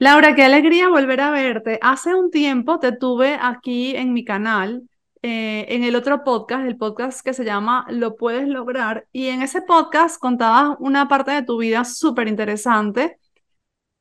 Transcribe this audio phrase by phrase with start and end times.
[0.00, 1.78] Laura, qué alegría volver a verte.
[1.82, 4.88] Hace un tiempo te tuve aquí en mi canal,
[5.22, 9.42] eh, en el otro podcast, el podcast que se llama Lo puedes lograr, y en
[9.42, 13.18] ese podcast contabas una parte de tu vida súper interesante.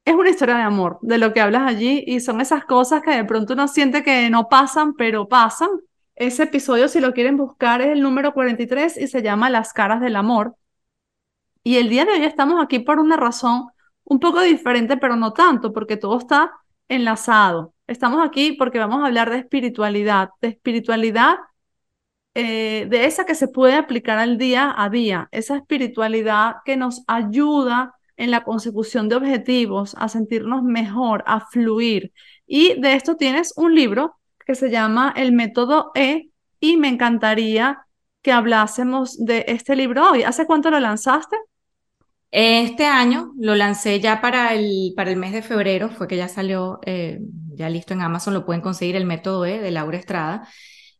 [0.05, 3.11] Es una historia de amor, de lo que hablas allí, y son esas cosas que
[3.11, 5.69] de pronto uno siente que no pasan, pero pasan.
[6.15, 10.01] Ese episodio, si lo quieren buscar, es el número 43 y se llama Las caras
[10.01, 10.55] del amor.
[11.63, 13.69] Y el día de hoy estamos aquí por una razón
[14.07, 16.51] un poco diferente, pero no tanto, porque todo está
[16.87, 17.73] enlazado.
[17.87, 21.37] Estamos aquí porque vamos a hablar de espiritualidad, de espiritualidad,
[22.33, 27.03] eh, de esa que se puede aplicar al día a día, esa espiritualidad que nos
[27.07, 32.13] ayuda en la consecución de objetivos, a sentirnos mejor, a fluir.
[32.45, 36.29] Y de esto tienes un libro que se llama El Método E
[36.59, 37.85] y me encantaría
[38.21, 40.23] que hablásemos de este libro hoy.
[40.23, 41.37] ¿Hace cuánto lo lanzaste?
[42.39, 46.27] Este año lo lancé ya para el, para el mes de febrero, fue que ya
[46.27, 47.19] salió eh,
[47.55, 50.47] ya listo en Amazon, lo pueden conseguir el método E de Laura Estrada.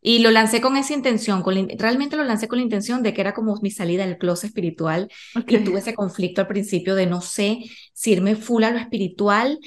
[0.00, 3.20] Y lo lancé con esa intención, con realmente lo lancé con la intención de que
[3.20, 5.08] era como mi salida del closet espiritual.
[5.46, 7.60] Y tuve ese conflicto al principio de no sé
[7.92, 9.60] si irme full a lo espiritual.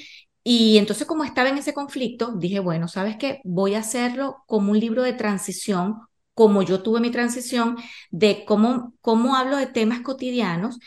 [0.44, 3.40] Y entonces como estaba en ese conflicto, dije, bueno, ¿sabes qué?
[3.44, 6.00] Voy a hacerlo como un libro de transición,
[6.34, 7.78] como yo tuve mi transición,
[8.10, 10.78] de cómo, cómo hablo de temas cotidianos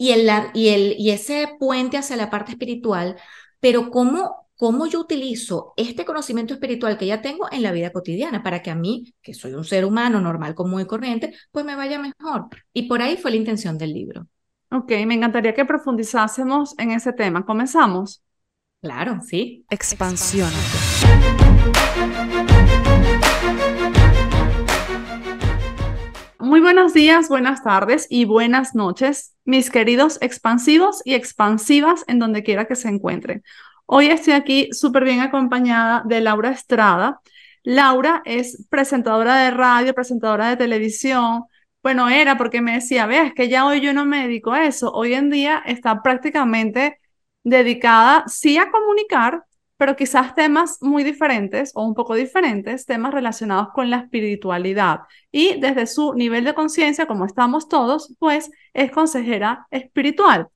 [0.00, 3.16] y, el, y, el, y ese puente hacia la parte espiritual,
[3.60, 8.42] pero cómo, cómo yo utilizo este conocimiento espiritual que ya tengo en la vida cotidiana
[8.42, 11.76] para que a mí, que soy un ser humano normal, común y corriente, pues me
[11.76, 12.46] vaya mejor.
[12.72, 14.26] Y por ahí fue la intención del libro.
[14.70, 17.44] Ok, me encantaría que profundizásemos en ese tema.
[17.44, 18.22] ¿Comenzamos?
[18.80, 19.66] Claro, sí.
[19.68, 20.48] Expansión.
[26.50, 32.44] Muy buenos días, buenas tardes y buenas noches, mis queridos expansivos y expansivas en donde
[32.44, 33.42] quiera que se encuentren.
[33.84, 37.20] Hoy estoy aquí súper bien acompañada de Laura Estrada.
[37.64, 41.44] Laura es presentadora de radio, presentadora de televisión.
[41.82, 44.92] Bueno, era porque me decía, veas que ya hoy yo no me dedico a eso.
[44.92, 47.00] Hoy en día está prácticamente
[47.42, 49.44] dedicada sí a comunicar,
[49.80, 55.00] pero quizás temas muy diferentes o un poco diferentes, temas relacionados con la espiritualidad.
[55.32, 60.48] Y desde su nivel de conciencia, como estamos todos, pues es consejera espiritual.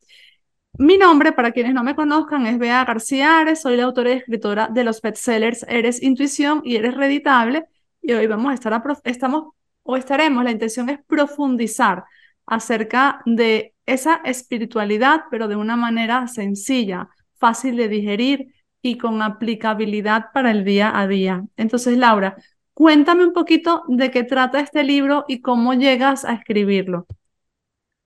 [0.77, 4.19] Mi nombre, para quienes no me conozcan, es Bea García Ares, soy la autora y
[4.19, 7.65] escritora de los bestsellers Eres Intuición y Eres Reditable.
[8.03, 12.05] Y hoy vamos a estar, estamos o estaremos, la intención es profundizar
[12.45, 17.09] acerca de esa espiritualidad, pero de una manera sencilla,
[17.39, 18.53] fácil de digerir,
[18.84, 21.45] y con aplicabilidad para el día a día.
[21.56, 22.37] Entonces, Laura,
[22.75, 27.06] cuéntame un poquito de qué trata este libro y cómo llegas a escribirlo.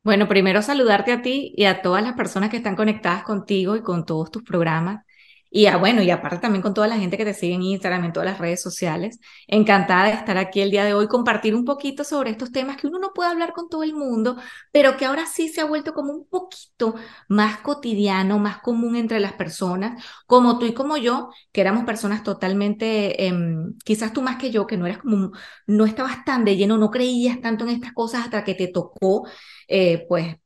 [0.04, 3.82] Bueno, primero saludarte a ti y a todas las personas que están conectadas contigo y
[3.82, 5.04] con todos tus programas.
[5.50, 8.04] Y a, bueno, y aparte también con toda la gente que te sigue en Instagram,
[8.04, 9.18] en todas las redes sociales.
[9.46, 12.86] Encantada de estar aquí el día de hoy, compartir un poquito sobre estos temas que
[12.86, 14.36] uno no puede hablar con todo el mundo,
[14.72, 16.94] pero que ahora sí se ha vuelto como un poquito
[17.28, 22.22] más cotidiano, más común entre las personas, como tú y como yo, que éramos personas
[22.22, 25.32] totalmente, em, quizás tú más que yo, que no eras como,
[25.66, 29.26] no estabas tan de lleno, no creías tanto en estas cosas hasta que te tocó,
[29.68, 30.36] eh, pues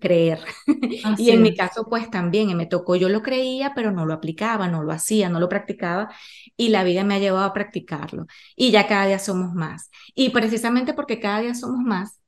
[0.00, 0.40] creer.
[1.18, 4.68] y en mi caso, pues también me tocó, yo lo creía, pero no lo aplicaba,
[4.68, 6.10] no lo hacía, no lo practicaba
[6.56, 8.26] y la vida me ha llevado a practicarlo.
[8.56, 9.90] Y ya cada día somos más.
[10.14, 12.20] Y precisamente porque cada día somos más,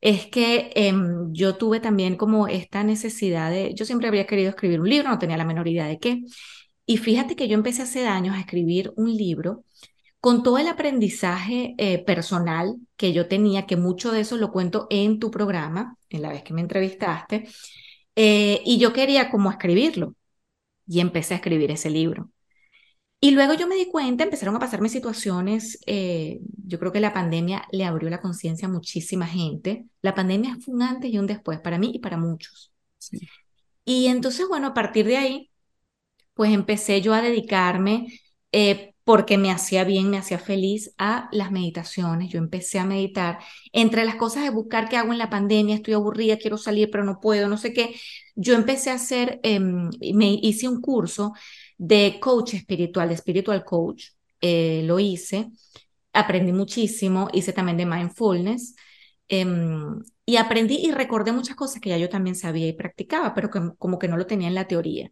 [0.00, 4.80] es que em, yo tuve también como esta necesidad de, yo siempre había querido escribir
[4.80, 6.22] un libro, no tenía la menor idea de qué.
[6.86, 9.64] Y fíjate que yo empecé hace años a escribir un libro
[10.22, 14.86] con todo el aprendizaje eh, personal que yo tenía, que mucho de eso lo cuento
[14.88, 17.48] en tu programa, en la vez que me entrevistaste,
[18.14, 20.14] eh, y yo quería como escribirlo,
[20.86, 22.30] y empecé a escribir ese libro.
[23.18, 26.38] Y luego yo me di cuenta, empezaron a pasarme situaciones, eh,
[26.68, 29.86] yo creo que la pandemia le abrió la conciencia a muchísima gente.
[30.02, 32.72] La pandemia fue un antes y un después para mí y para muchos.
[33.84, 35.50] Y entonces, bueno, a partir de ahí,
[36.34, 38.06] pues empecé yo a dedicarme
[39.04, 42.30] porque me hacía bien, me hacía feliz a las meditaciones.
[42.30, 43.38] Yo empecé a meditar.
[43.72, 47.04] Entre las cosas de buscar qué hago en la pandemia, estoy aburrida, quiero salir, pero
[47.04, 47.94] no puedo, no sé qué.
[48.36, 51.32] Yo empecé a hacer, em, me hice un curso
[51.78, 54.06] de coach espiritual, de spiritual coach.
[54.40, 55.50] Eh, lo hice,
[56.12, 58.74] aprendí muchísimo, hice también de mindfulness.
[59.28, 63.50] Em, y aprendí y recordé muchas cosas que ya yo también sabía y practicaba, pero
[63.50, 65.10] que, como que no lo tenía en la teoría.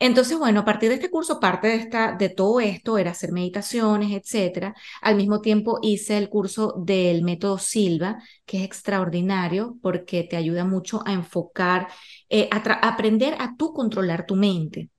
[0.00, 3.32] Entonces, bueno, a partir de este curso, parte de, esta, de todo esto era hacer
[3.32, 4.74] meditaciones, etcétera.
[5.00, 10.64] Al mismo tiempo hice el curso del método Silva, que es extraordinario porque te ayuda
[10.64, 11.88] mucho a enfocar,
[12.28, 12.58] eh, a
[12.88, 14.90] aprender a tú controlar tu mente.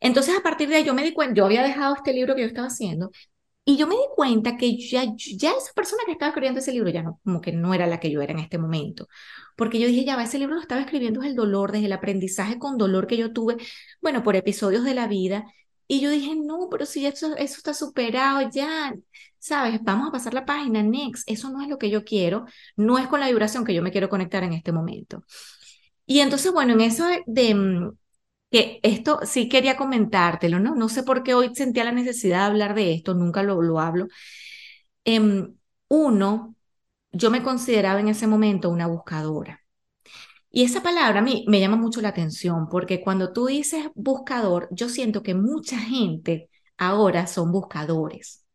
[0.00, 2.42] Entonces, a partir de ahí, yo me di cuenta, yo había dejado este libro que
[2.42, 3.10] yo estaba haciendo
[3.64, 6.90] y yo me di cuenta que ya, ya esa persona que estaba escribiendo ese libro
[6.90, 9.08] ya no, como que no era la que yo era en este momento.
[9.56, 11.92] Porque yo dije, ya va, ese libro lo estaba escribiendo desde el dolor, desde el
[11.92, 13.56] aprendizaje con dolor que yo tuve,
[14.02, 15.46] bueno, por episodios de la vida.
[15.86, 18.94] Y yo dije, no, pero si eso, eso está superado ya,
[19.38, 19.80] ¿sabes?
[19.82, 21.28] Vamos a pasar la página, next.
[21.30, 22.46] Eso no es lo que yo quiero,
[22.76, 25.24] no es con la vibración que yo me quiero conectar en este momento.
[26.06, 27.96] Y entonces, bueno, en eso de, mm,
[28.54, 30.76] que esto sí quería comentártelo, ¿no?
[30.76, 33.80] No sé por qué hoy sentía la necesidad de hablar de esto, nunca lo, lo
[33.80, 34.06] hablo.
[35.04, 35.56] Em,
[35.88, 36.56] uno,
[37.12, 39.60] yo me consideraba en ese momento una buscadora.
[40.50, 44.68] Y esa palabra a mí me llama mucho la atención porque cuando tú dices buscador,
[44.72, 48.46] yo siento que mucha gente ahora son buscadores.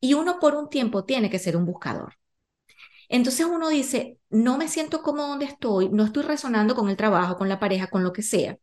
[0.00, 2.14] Y uno por un tiempo tiene que ser un buscador.
[3.08, 7.36] Entonces uno dice, no me siento como donde estoy, no estoy resonando con el trabajo,
[7.36, 8.58] con la pareja, con lo que sea.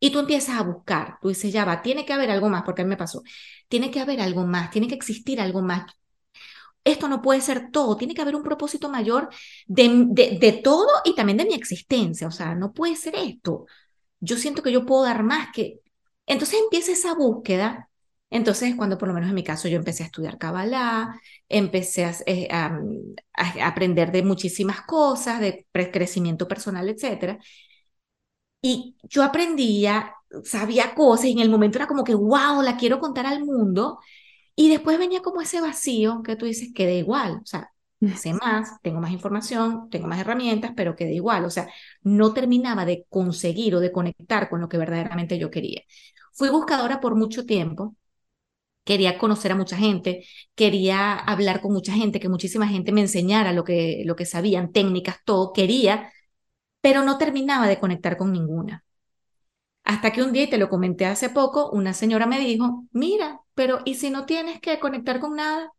[0.00, 2.82] Y tú empiezas a buscar, tú dices, ya va, tiene que haber algo más, porque
[2.82, 3.22] a mí me pasó,
[3.68, 5.92] tiene que haber algo más, tiene que existir algo más.
[6.84, 9.28] Esto no puede ser todo, tiene que haber un propósito mayor
[9.66, 10.06] de,
[10.40, 13.66] de, todo y también de mi existencia, o sea, no puede ser esto.
[14.20, 15.80] Yo siento que yo puedo dar más que...
[16.26, 17.88] Entonces empieza esa búsqueda
[18.30, 21.18] entonces, cuando por lo menos en mi caso yo empecé a estudiar Kabbalah,
[21.48, 22.78] empecé a, eh, a,
[23.62, 27.38] aprender de muchísimas cosas, de crecimiento personal, etc.
[28.60, 30.14] Y yo aprendía,
[30.44, 33.98] sabía cosas y en el momento era como que, wow, la quiero contar al mundo.
[34.56, 37.70] Y después venía como ese vacío que tú dices, que da igual, o sea,
[38.16, 41.68] sé más, tengo más información, tengo más herramientas, pero queda igual, o sea,
[42.02, 45.82] no terminaba de conseguir o de conectar con lo que verdaderamente yo quería.
[46.34, 47.96] Fui buscadora por mucho tiempo,
[48.84, 53.52] quería conocer a mucha gente, quería hablar con mucha gente, que muchísima gente me enseñara
[53.52, 56.10] lo que, lo que sabían, técnicas, todo, quería,
[56.80, 58.84] pero no terminaba de conectar con ninguna.
[59.84, 63.40] Hasta que un día, y te lo comenté hace poco, una señora me dijo, mira,
[63.54, 65.72] pero ¿y si no tienes que conectar con nada?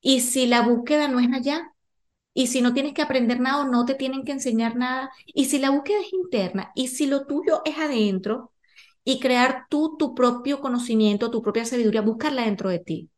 [0.00, 1.72] ¿Y si la búsqueda no es allá?
[2.34, 5.10] ¿Y si no tienes que aprender nada o no te tienen que enseñar nada?
[5.26, 6.72] ¿Y si la búsqueda es interna?
[6.76, 8.52] ¿Y si lo tuyo es adentro?
[9.04, 13.10] y crear tú tu propio conocimiento, tu propia sabiduría, buscarla dentro de ti.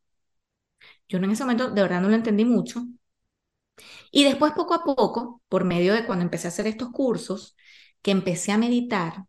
[1.11, 2.83] Yo en ese momento de verdad no lo entendí mucho.
[4.11, 7.57] Y después poco a poco, por medio de cuando empecé a hacer estos cursos,
[8.03, 9.25] que empecé a meditar,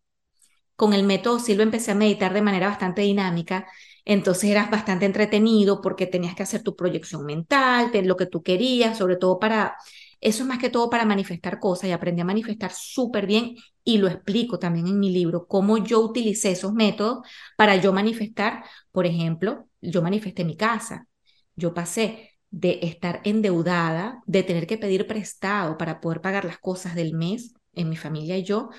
[0.75, 3.68] con el método Silva empecé a meditar de manera bastante dinámica,
[4.06, 8.98] entonces eras bastante entretenido porque tenías que hacer tu proyección mental, lo que tú querías,
[8.98, 9.75] sobre todo para
[10.19, 13.98] eso es más que todo para manifestar cosas y aprendí a manifestar súper bien y
[13.98, 17.27] lo explico también en mi libro, cómo yo utilicé esos métodos
[17.57, 21.07] para yo manifestar, por ejemplo, yo manifesté mi casa,
[21.56, 26.95] yo pasé de estar endeudada, de tener que pedir prestado para poder pagar las cosas
[26.95, 28.69] del mes en mi familia y yo,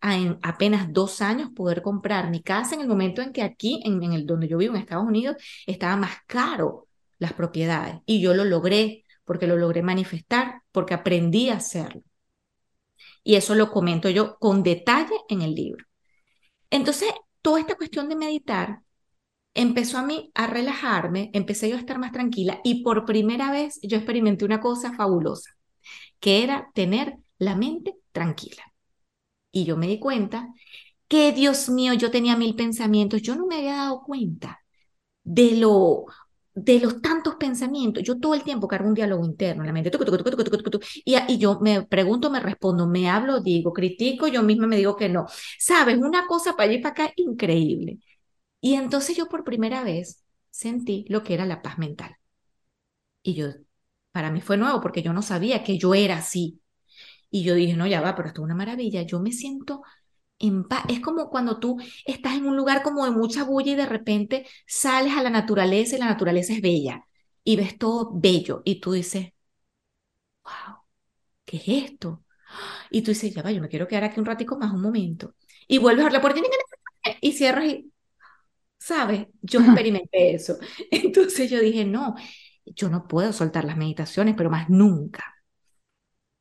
[0.00, 3.80] a en apenas dos años poder comprar mi casa en el momento en que aquí,
[3.84, 5.36] en, en el donde yo vivo, en Estados Unidos,
[5.66, 6.88] estaba más caro
[7.18, 12.02] las propiedades y yo lo logré porque lo logré manifestar, porque aprendí a hacerlo.
[13.24, 15.84] Y eso lo comento yo con detalle en el libro.
[16.70, 17.12] Entonces,
[17.42, 18.82] toda esta cuestión de meditar
[19.56, 23.78] empezó a mí a relajarme, empecé yo a estar más tranquila y por primera vez
[23.82, 25.50] yo experimenté una cosa fabulosa,
[26.20, 28.62] que era tener la mente tranquila.
[29.52, 30.48] Y yo me di cuenta
[31.08, 34.60] que, Dios mío, yo tenía mil pensamientos, yo no me había dado cuenta
[35.24, 36.06] de lo
[36.54, 39.90] de los tantos pensamientos, yo todo el tiempo cargo un diálogo interno en la mente,
[41.04, 44.96] y, y yo me pregunto, me respondo, me hablo, digo, critico, yo misma me digo
[44.96, 45.26] que no.
[45.58, 47.98] Sabes, una cosa para allá y para acá increíble.
[48.60, 52.16] Y entonces yo por primera vez sentí lo que era la paz mental.
[53.22, 53.48] Y yo,
[54.12, 56.60] para mí fue nuevo porque yo no sabía que yo era así.
[57.30, 59.02] Y yo dije, no, ya va, pero esto es una maravilla.
[59.02, 59.82] Yo me siento
[60.88, 64.46] es como cuando tú estás en un lugar como de mucha bulla y de repente
[64.66, 67.06] sales a la naturaleza y la naturaleza es bella
[67.44, 69.32] y ves todo bello y tú dices,
[70.44, 70.76] wow,
[71.44, 72.24] ¿qué es esto?
[72.90, 75.34] Y tú dices, ya va, yo me quiero quedar aquí un ratico más, un momento.
[75.68, 76.40] Y vuelves a la puerta
[77.20, 77.92] y cierras y,
[78.86, 79.26] ¿sabes?
[79.42, 80.58] Yo experimenté eso.
[80.92, 82.14] Entonces yo dije, no,
[82.66, 85.24] yo no puedo soltar las meditaciones, pero más nunca.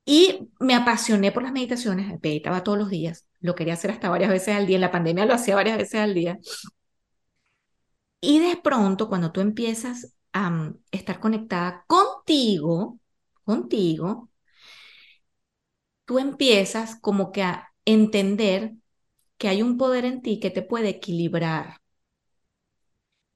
[0.05, 4.29] Y me apasioné por las meditaciones, meditaba todos los días, lo quería hacer hasta varias
[4.29, 6.37] veces al día, en la pandemia lo hacía varias veces al día.
[8.21, 12.99] Y de pronto, cuando tú empiezas a mm, estar conectada contigo,
[13.43, 14.29] contigo,
[16.05, 18.73] tú empiezas como que a entender
[19.37, 21.77] que hay un poder en ti que te puede equilibrar.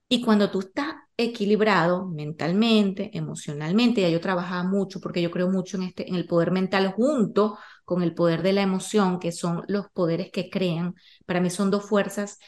[0.09, 4.01] Y cuando tú estás equilibrado mentalmente, emocionalmente.
[4.01, 7.57] Ya yo trabajaba mucho porque yo creo mucho en, este, en el poder mental junto
[7.85, 10.95] con el poder de la emoción, que son los poderes que crean.
[11.25, 12.39] Para mí son dos fuerzas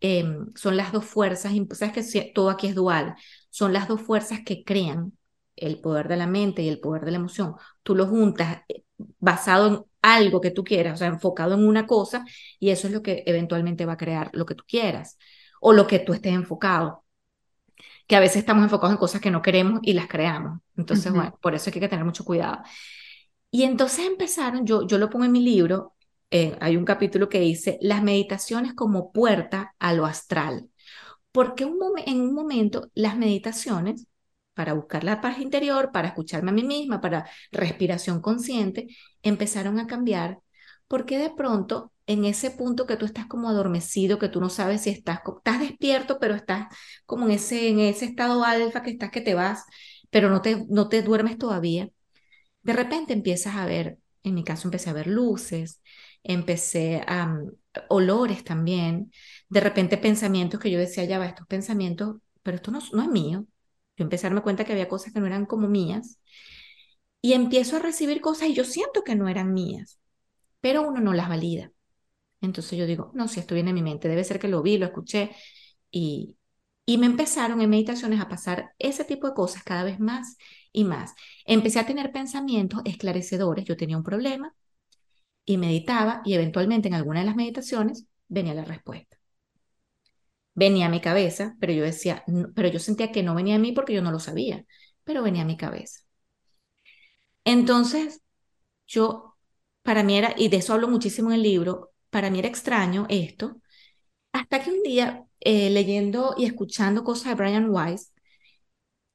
[0.00, 3.14] em, son las dos fuerzas, sabes que todo aquí es dual,
[3.50, 5.12] son las dos fuerzas que crean
[5.56, 7.54] el poder de la mente y el poder de la emoción.
[7.82, 8.84] Tú lo juntas eh,
[9.18, 12.24] basado en algo que tú quieras, o sea, enfocado en una cosa,
[12.60, 15.18] y eso es lo que eventualmente va a crear lo que tú quieras
[15.60, 17.04] o lo que tú estés enfocado.
[18.06, 20.60] Que a veces estamos enfocados en cosas que no queremos y las creamos.
[20.76, 22.62] Entonces, bueno, por eso hay que tener mucho cuidado.
[23.50, 25.94] Y entonces empezaron, yo, yo lo pongo en mi libro,
[26.30, 30.68] eh, hay un capítulo que dice las meditaciones como puerta a lo astral.
[31.32, 34.06] Porque un en un momento las meditaciones,
[34.54, 38.88] para buscar la paz interior, para escucharme a mí misma, para respiración consciente,
[39.22, 40.40] empezaron a cambiar
[40.88, 44.82] porque de pronto en ese punto que tú estás como adormecido, que tú no sabes
[44.82, 46.68] si estás, estás despierto, pero estás
[47.06, 49.64] como en ese, en ese estado alfa que estás que te vas,
[50.10, 51.90] pero no te, no te duermes todavía,
[52.62, 55.82] de repente empiezas a ver, en mi caso empecé a ver luces,
[56.22, 57.52] empecé a mm,
[57.88, 59.12] olores también,
[59.48, 63.08] de repente pensamientos que yo decía, ya va, estos pensamientos, pero esto no, no es
[63.08, 63.46] mío.
[63.96, 66.18] Yo empecé a darme cuenta que había cosas que no eran como mías
[67.20, 69.98] y empiezo a recibir cosas y yo siento que no eran mías,
[70.60, 71.72] pero uno no las valida.
[72.40, 74.78] Entonces yo digo, no, si esto viene en mi mente, debe ser que lo vi,
[74.78, 75.30] lo escuché
[75.90, 76.36] y,
[76.86, 80.36] y me empezaron en meditaciones a pasar ese tipo de cosas cada vez más
[80.72, 81.14] y más.
[81.46, 83.64] Empecé a tener pensamientos esclarecedores.
[83.64, 84.54] Yo tenía un problema
[85.46, 89.16] y meditaba y eventualmente en alguna de las meditaciones venía la respuesta.
[90.54, 92.24] Venía a mi cabeza, pero yo decía,
[92.54, 94.64] pero yo sentía que no venía a mí porque yo no lo sabía,
[95.04, 96.00] pero venía a mi cabeza.
[97.44, 98.22] Entonces,
[98.86, 99.36] yo,
[99.82, 103.04] para mí era, y de eso hablo muchísimo en el libro, para mí era extraño
[103.10, 103.60] esto,
[104.32, 108.14] hasta que un día, eh, leyendo y escuchando cosas de Brian Weiss,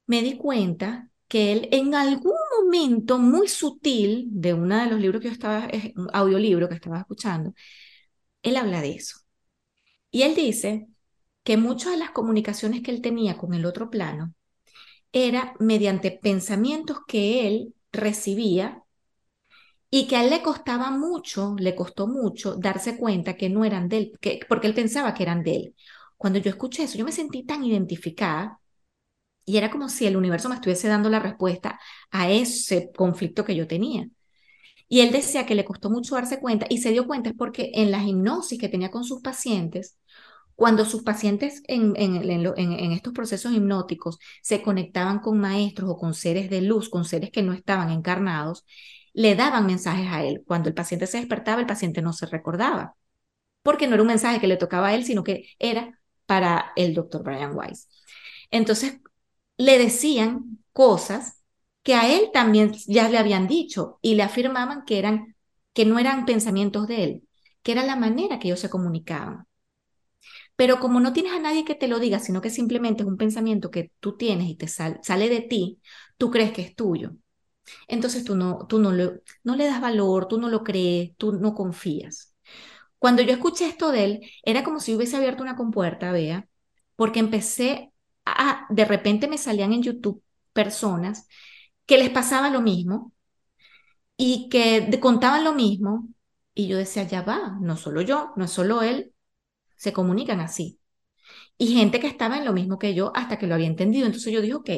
[0.05, 5.19] me di cuenta que él en algún momento muy sutil de uno de los libros
[5.19, 5.67] que yo estaba,
[6.13, 7.53] audiolibro que estaba escuchando,
[8.43, 9.17] él habla de eso.
[10.11, 10.87] Y él dice
[11.43, 14.35] que muchas de las comunicaciones que él tenía con el otro plano
[15.13, 18.80] era mediante pensamientos que él recibía
[19.91, 23.89] y que a él le costaba mucho, le costó mucho darse cuenta que no eran
[23.89, 25.75] de él, que, porque él pensaba que eran de él.
[26.17, 28.59] Cuando yo escuché eso, yo me sentí tan identificada
[29.45, 31.79] y era como si el universo me estuviese dando la respuesta
[32.11, 34.07] a ese conflicto que yo tenía.
[34.87, 37.71] Y él decía que le costó mucho darse cuenta y se dio cuenta es porque
[37.75, 39.97] en la hipnosis que tenía con sus pacientes,
[40.55, 46.49] cuando sus pacientes en, en, estos procesos hipnóticos se conectaban con maestros o con seres
[46.49, 48.65] de luz, con seres que no estaban encarnados,
[49.13, 50.43] le daban mensajes a él.
[50.45, 52.95] Cuando el paciente se despertaba, el paciente no se recordaba,
[53.63, 56.93] porque no era un mensaje que le tocaba a él, sino que era para el
[56.93, 57.89] doctor Brian Weiss.
[58.51, 58.99] Entonces,
[59.57, 61.43] le decían cosas
[61.83, 65.35] que a él también ya le habían dicho y le afirmaban que eran
[65.73, 67.23] que no eran pensamientos de él,
[67.63, 69.47] que era la manera que ellos se comunicaban.
[70.55, 73.17] Pero como no tienes a nadie que te lo diga, sino que simplemente es un
[73.17, 75.81] pensamiento que tú tienes y te sale de ti,
[76.17, 77.13] tú crees que es tuyo.
[77.87, 81.33] Entonces tú no, tú no, le, no le das valor, tú no lo crees, tú
[81.33, 82.35] no confías.
[82.99, 86.47] Cuando yo escuché esto de él, era como si hubiese abierto una compuerta, vea,
[86.95, 87.93] porque empecé
[88.25, 91.27] a, de repente me salían en YouTube personas
[91.85, 93.13] que les pasaba lo mismo
[94.17, 96.07] y que contaban lo mismo
[96.53, 99.13] y yo decía, ya va, no solo yo, no solo él,
[99.77, 100.79] se comunican así.
[101.57, 104.07] Y gente que estaba en lo mismo que yo hasta que lo había entendido.
[104.07, 104.69] Entonces yo dije, ok,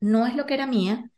[0.00, 1.10] no es lo que era mía,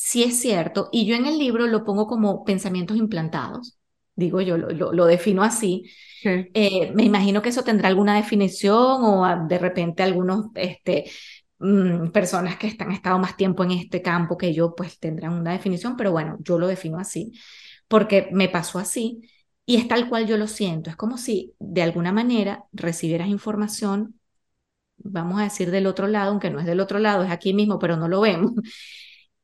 [0.00, 3.80] sí es cierto, y yo en el libro lo pongo como pensamientos implantados,
[4.14, 5.90] digo yo, lo, defino así.
[6.22, 11.10] Eh, me imagino que eso tendrá alguna definición o de repente algunos este,
[11.58, 15.32] mm, personas que están, han estado más tiempo en este campo que yo, pues tendrán
[15.32, 17.32] una definición, pero bueno, yo lo defino así,
[17.88, 19.28] porque me pasó así
[19.66, 20.90] y es tal cual yo lo siento.
[20.90, 24.20] Es como si de alguna manera recibieras información,
[24.98, 27.80] vamos a decir del otro lado, aunque no es del otro lado, es aquí mismo,
[27.80, 28.52] pero no lo vemos.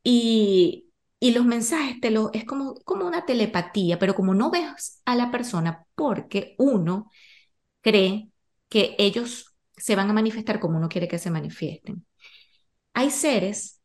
[0.05, 5.03] Y, y los mensajes te lo, es como, como una telepatía, pero como no ves
[5.07, 7.11] a la persona porque uno
[7.83, 8.31] cree
[8.69, 12.07] que ellos se van a manifestar como uno quiere que se manifiesten.
[12.95, 13.81] Hay seres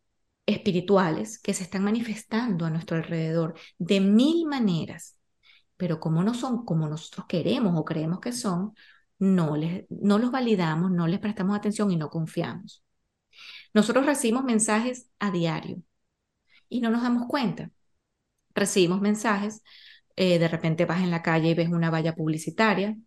[0.46, 5.18] espirituales que se están manifestando a nuestro alrededor de mil maneras,
[5.78, 8.74] pero como no son como nosotros queremos o creemos que son,
[9.20, 12.84] no, les, no los validamos, no les prestamos atención y no confiamos.
[13.74, 15.82] Nosotros recibimos mensajes a diario
[16.70, 17.72] y no nos damos cuenta.
[18.56, 19.64] Recibimos mensajes,
[20.16, 22.98] eh, de repente vas en la calle y ves una valla publicitaria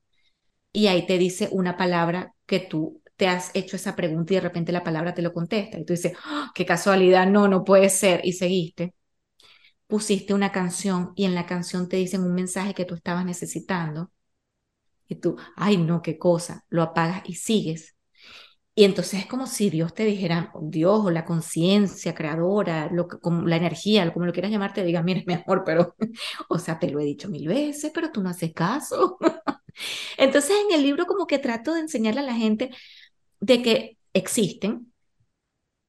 [0.73, 4.43] y ahí te dice una palabra que tú te has hecho esa pregunta y de
[4.43, 7.91] repente la palabra te lo contesta y tú dices, ¡Ah, qué casualidad, no, no puede
[7.91, 8.95] ser y seguiste.
[9.87, 14.11] Pusiste una canción y en la canción te dicen un mensaje que tú estabas necesitando
[15.09, 17.95] Y tú, ay, no, qué cosa, lo apagas y sigues.
[18.75, 23.19] Y entonces es como si Dios te dijera, Dios o la conciencia creadora, lo que,
[23.19, 25.95] como la energía, como lo quieras llamar, te diga, mire, mi amor, pero,
[26.49, 29.19] o sea, te lo he dicho mil veces, pero tú no haces caso.
[30.19, 32.71] Entonces en el libro como que trato de enseñarle a la gente
[33.41, 34.92] de que existen,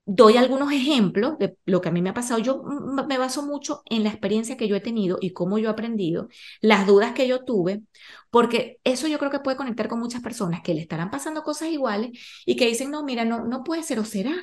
[0.05, 2.39] doy algunos ejemplos de lo que a mí me ha pasado.
[2.39, 5.71] Yo me baso mucho en la experiencia que yo he tenido y cómo yo he
[5.71, 6.27] aprendido,
[6.61, 7.83] las dudas que yo tuve,
[8.29, 11.69] porque eso yo creo que puede conectar con muchas personas que le estarán pasando cosas
[11.69, 12.11] iguales
[12.45, 14.33] y que dicen, no, mira, no, no puede ser o será.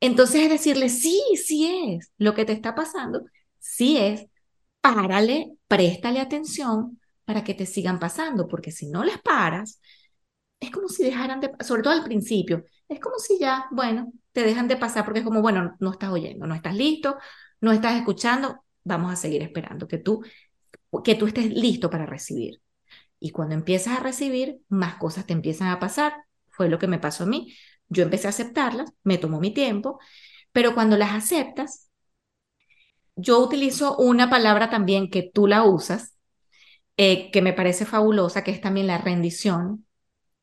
[0.00, 3.22] Entonces es decirle, sí, sí es, lo que te está pasando,
[3.58, 4.26] sí es,
[4.80, 9.80] párale, préstale atención para que te sigan pasando, porque si no les paras,
[10.60, 14.42] es como si dejaran de, sobre todo al principio, es como si ya, bueno, te
[14.42, 17.18] dejan de pasar porque es como, bueno, no estás oyendo, no estás listo,
[17.60, 20.22] no estás escuchando, vamos a seguir esperando que tú,
[21.04, 22.60] que tú estés listo para recibir.
[23.20, 26.14] Y cuando empiezas a recibir, más cosas te empiezan a pasar.
[26.50, 27.54] Fue lo que me pasó a mí.
[27.88, 30.00] Yo empecé a aceptarlas, me tomó mi tiempo,
[30.52, 31.88] pero cuando las aceptas,
[33.16, 36.16] yo utilizo una palabra también que tú la usas,
[36.96, 39.86] eh, que me parece fabulosa, que es también la rendición,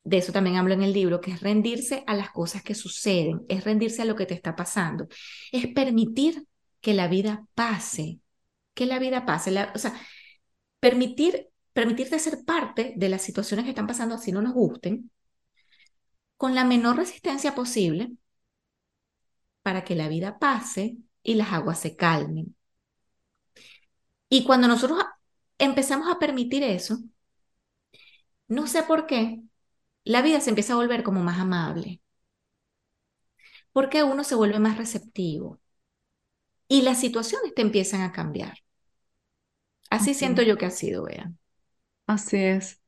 [0.03, 3.46] de eso también hablo en el libro, que es rendirse a las cosas que suceden,
[3.50, 5.08] es rendirse a lo que te está pasando,
[5.51, 6.46] es permitir
[6.81, 8.20] que la vida pase,
[8.74, 9.93] que la vida pase, o sea,
[10.79, 15.12] permitir, permitirte ser parte de las situaciones que están pasando así no nos gusten,
[16.38, 18.12] con la menor resistencia posible,
[19.62, 22.55] para que la vida pase y las aguas se calmen.
[24.29, 25.00] Y cuando nosotros
[25.58, 27.00] empezamos a permitir eso,
[28.48, 29.41] no sé por qué,
[30.03, 32.01] la vida se empieza a volver como más amable.
[33.74, 35.60] Porque uno se vuelve más receptivo.
[36.67, 38.58] Y las situaciones te empiezan a cambiar.
[39.91, 41.38] Así siento yo que ha sido, vean.
[42.08, 42.81] Así es.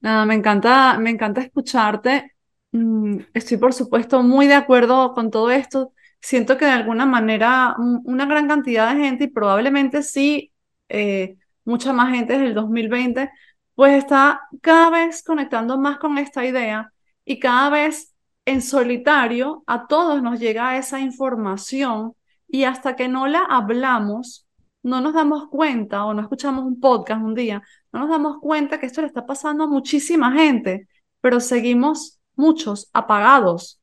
[0.00, 2.32] Nada, me encanta, me encanta escucharte.
[2.72, 5.94] Mm, estoy, por supuesto, muy de acuerdo con todo esto.
[6.20, 10.52] Siento que de alguna manera una gran cantidad de gente, y probablemente sí,
[10.88, 13.30] eh, mucha más gente desde el 2020,
[13.78, 16.92] pues está cada vez conectando más con esta idea
[17.24, 18.12] y cada vez
[18.44, 22.14] en solitario a todos nos llega esa información
[22.48, 24.48] y hasta que no la hablamos,
[24.82, 27.62] no nos damos cuenta o no escuchamos un podcast un día,
[27.92, 30.88] no nos damos cuenta que esto le está pasando a muchísima gente,
[31.20, 33.80] pero seguimos muchos apagados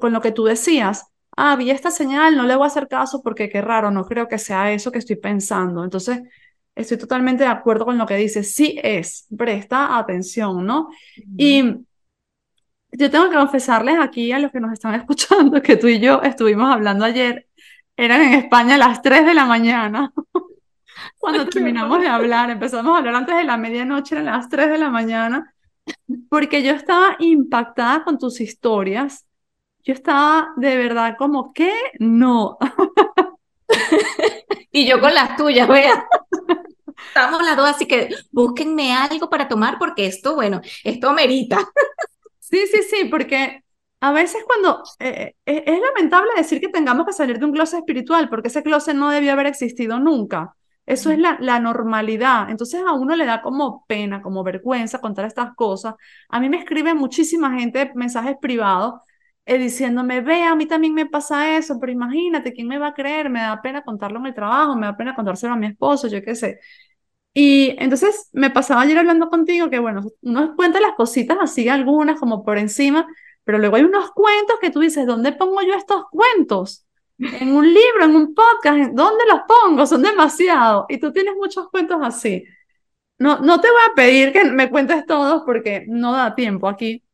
[0.00, 1.06] con lo que tú decías.
[1.36, 4.26] Ah, vi esta señal, no le voy a hacer caso porque qué raro, no creo
[4.26, 5.84] que sea eso que estoy pensando.
[5.84, 6.22] Entonces,
[6.74, 8.42] Estoy totalmente de acuerdo con lo que dice.
[8.42, 10.88] Sí es, presta atención, ¿no?
[11.36, 11.62] Y
[12.92, 16.22] yo tengo que confesarles aquí a los que nos están escuchando que tú y yo
[16.22, 17.46] estuvimos hablando ayer,
[17.96, 20.12] eran en España a las 3 de la mañana.
[21.18, 24.78] Cuando terminamos de hablar, empezamos a hablar antes de la medianoche, eran las 3 de
[24.78, 25.54] la mañana,
[26.28, 29.26] porque yo estaba impactada con tus historias.
[29.84, 32.56] Yo estaba de verdad como que no.
[34.72, 36.06] y yo con las tuyas, vea.
[37.08, 41.58] Estamos las dos, así que búsquenme algo para tomar porque esto, bueno, esto merita.
[42.38, 43.62] Sí, sí, sí, porque
[44.00, 47.80] a veces cuando eh, eh, es lamentable decir que tengamos que salir de un closet
[47.80, 50.54] espiritual, porque ese closet no debió haber existido nunca.
[50.84, 52.50] Eso es la, la normalidad.
[52.50, 55.94] Entonces a uno le da como pena, como vergüenza contar estas cosas.
[56.28, 58.94] A mí me escribe muchísima gente mensajes privados
[59.44, 62.94] eh, diciéndome, ve, a mí también me pasa eso, pero imagínate, ¿quién me va a
[62.94, 63.30] creer?
[63.30, 66.22] Me da pena contarlo en el trabajo, me da pena contárselo a mi esposo, yo
[66.22, 66.60] qué sé.
[67.34, 72.20] Y entonces me pasaba ayer hablando contigo que, bueno, uno cuenta las cositas así, algunas
[72.20, 73.06] como por encima,
[73.44, 76.86] pero luego hay unos cuentos que tú dices, ¿dónde pongo yo estos cuentos?
[77.18, 79.86] En un libro, en un podcast, ¿dónde los pongo?
[79.86, 80.86] Son demasiados.
[80.88, 82.44] Y tú tienes muchos cuentos así.
[83.18, 87.04] No, no te voy a pedir que me cuentes todos porque no da tiempo aquí,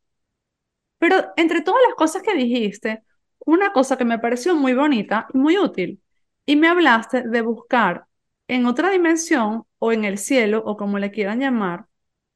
[0.98, 3.02] pero entre todas las cosas que dijiste,
[3.40, 6.02] una cosa que me pareció muy bonita y muy útil,
[6.46, 8.06] y me hablaste de buscar
[8.48, 11.86] en otra dimensión o en el cielo o como le quieran llamar,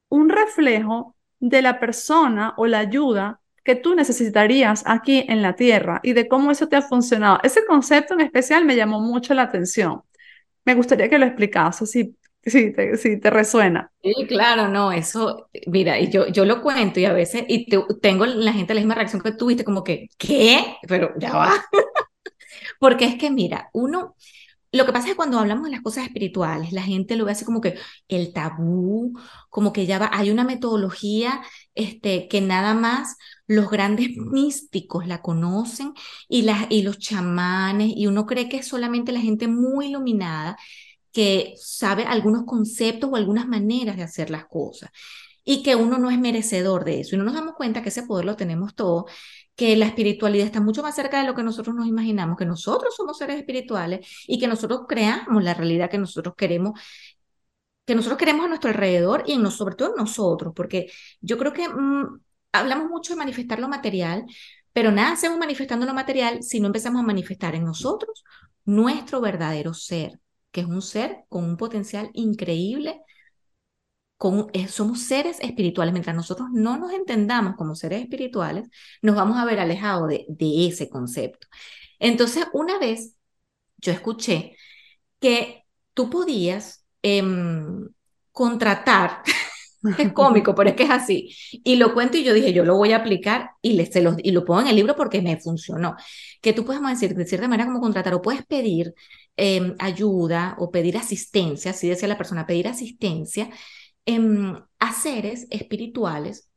[0.09, 5.99] un reflejo de la persona o la ayuda que tú necesitarías aquí en la tierra
[6.03, 7.39] y de cómo eso te ha funcionado.
[7.43, 10.03] Ese concepto en especial me llamó mucho la atención.
[10.65, 13.91] Me gustaría que lo explicases, si sí te, sí te resuena.
[14.01, 17.67] Sí, claro, no, eso, mira, y yo, yo lo cuento y a veces, y
[18.01, 20.75] tengo la gente la misma reacción que tuviste, como que, ¿qué?
[20.87, 21.53] Pero ya va.
[22.79, 24.15] Porque es que, mira, uno,
[24.71, 27.33] lo que pasa es que cuando hablamos de las cosas espirituales, la gente lo ve
[27.33, 27.75] así como que
[28.07, 29.13] el tabú,
[29.49, 31.41] como que ya va, hay una metodología
[31.75, 35.93] este, que nada más los grandes místicos la conocen
[36.27, 40.57] y, las, y los chamanes, y uno cree que es solamente la gente muy iluminada
[41.13, 44.89] que sabe algunos conceptos o algunas maneras de hacer las cosas.
[45.45, 47.15] y que uno no es merecedor de eso.
[47.15, 49.07] Y no nos damos cuenta que ese poder lo tenemos todo,
[49.55, 52.95] que la espiritualidad está mucho más cerca de lo que nosotros nos imaginamos, que nosotros
[52.95, 56.79] somos seres espirituales y que nosotros creamos la realidad que nosotros queremos
[57.85, 62.19] que nosotros queremos a nuestro alrededor y sobre todo nosotros, porque yo creo que mm,
[62.53, 64.25] hablamos mucho de manifestar lo material,
[64.71, 68.23] pero nada hacemos manifestando lo material si no empezamos a manifestar en nosotros
[68.65, 70.19] nuestro verdadero ser,
[70.53, 73.01] que es un ser con un potencial increíble.
[74.17, 75.93] Con, eh, somos seres espirituales.
[75.93, 78.69] Mientras nosotros no nos entendamos como seres espirituales,
[79.01, 81.47] nos vamos a ver alejados de, ese concepto.
[81.99, 83.15] Entonces, una vez
[83.77, 84.55] yo escuché
[85.19, 87.89] que tú podías em,
[88.31, 89.23] contratar
[89.97, 91.35] es cómico, pero es que es así.
[91.63, 94.15] Y lo cuento y yo dije, yo lo voy a aplicar y, le, se lo,
[94.21, 95.95] y lo pongo en el libro porque me funcionó.
[96.41, 98.93] Que tú puedes decir, de cierta manera, como contratar o puedes pedir
[99.37, 103.49] em, ayuda o pedir asistencia, así decía la persona, pedir asistencia
[104.05, 106.49] em, a seres espirituales,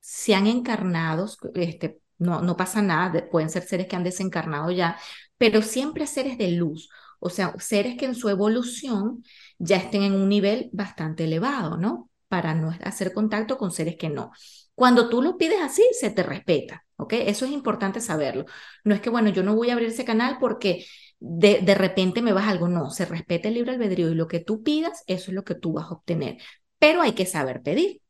[0.00, 4.98] sean encarnados, este, no, no pasa nada, pueden ser seres que han desencarnado ya,
[5.38, 6.88] pero siempre seres de luz,
[7.20, 9.24] o sea, seres que en su evolución
[9.58, 12.10] ya estén en un nivel bastante elevado, ¿no?
[12.28, 14.32] para no hacer contacto con seres que no.
[14.74, 17.14] Cuando tú lo pides así, se te respeta, ¿ok?
[17.14, 18.44] Eso es importante saberlo.
[18.84, 20.84] No es que, bueno, yo no voy a abrir ese canal porque
[21.18, 24.40] de, de repente me vas algo, no, se respeta el libre albedrío y lo que
[24.40, 26.38] tú pidas, eso es lo que tú vas a obtener.
[26.78, 28.02] Pero hay que saber pedir.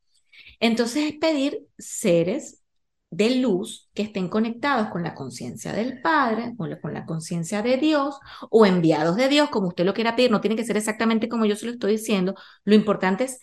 [0.61, 2.63] Entonces es pedir seres
[3.11, 7.77] de luz que estén conectados con la conciencia del Padre, o con la conciencia de
[7.79, 8.19] Dios,
[8.51, 11.47] o enviados de Dios, como usted lo quiera pedir, no tiene que ser exactamente como
[11.47, 13.41] yo se lo estoy diciendo, lo importante es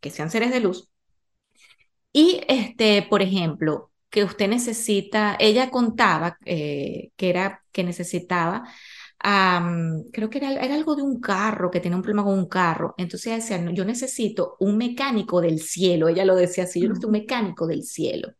[0.00, 0.88] que sean seres de luz.
[2.12, 8.64] Y, este, por ejemplo, que usted necesita, ella contaba eh, que era que necesitaba,
[10.12, 12.94] creo que era, era, algo de un carro, que tenía un problema con un carro.
[12.98, 16.08] Entonces ella decía, yo necesito un mecánico del cielo.
[16.08, 18.32] Ella lo decía así, yo necesito un mecánico del cielo.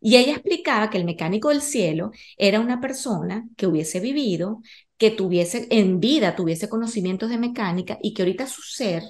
[0.00, 4.60] Y ella explicaba que el mecánico del cielo era una persona que hubiese vivido,
[4.98, 9.02] que tuviese en vida, tuviese conocimientos de mecánica y que ahorita su ser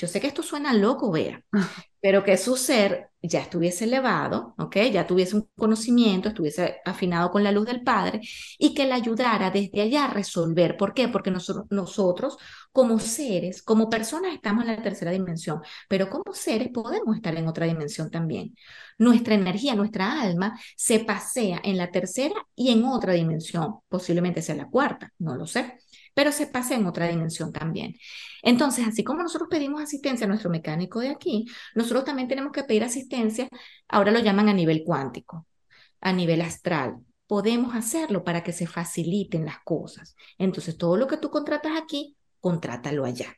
[0.00, 1.44] yo sé que esto suena loco, vea,
[2.00, 4.76] pero que su ser ya estuviese elevado, ¿ok?
[4.92, 8.20] Ya tuviese un conocimiento, estuviese afinado con la luz del Padre
[8.58, 10.76] y que le ayudara desde allá a resolver.
[10.76, 11.08] ¿Por qué?
[11.08, 12.38] Porque nosotros, nosotros
[12.72, 17.48] como seres, como personas estamos en la tercera dimensión, pero como seres podemos estar en
[17.48, 18.54] otra dimensión también.
[18.98, 24.54] Nuestra energía, nuestra alma se pasea en la tercera y en otra dimensión, posiblemente sea
[24.54, 25.78] la cuarta, no lo sé
[26.20, 27.96] pero se pasa en otra dimensión también.
[28.42, 32.62] Entonces, así como nosotros pedimos asistencia a nuestro mecánico de aquí, nosotros también tenemos que
[32.62, 33.48] pedir asistencia,
[33.88, 35.46] ahora lo llaman a nivel cuántico,
[35.98, 36.98] a nivel astral.
[37.26, 40.14] Podemos hacerlo para que se faciliten las cosas.
[40.36, 43.34] Entonces, todo lo que tú contratas aquí, contrátalo allá.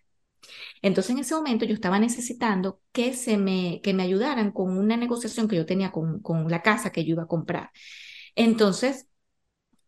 [0.83, 4.97] Entonces, en ese momento yo estaba necesitando que, se me, que me ayudaran con una
[4.97, 7.71] negociación que yo tenía con, con la casa que yo iba a comprar.
[8.35, 9.07] Entonces,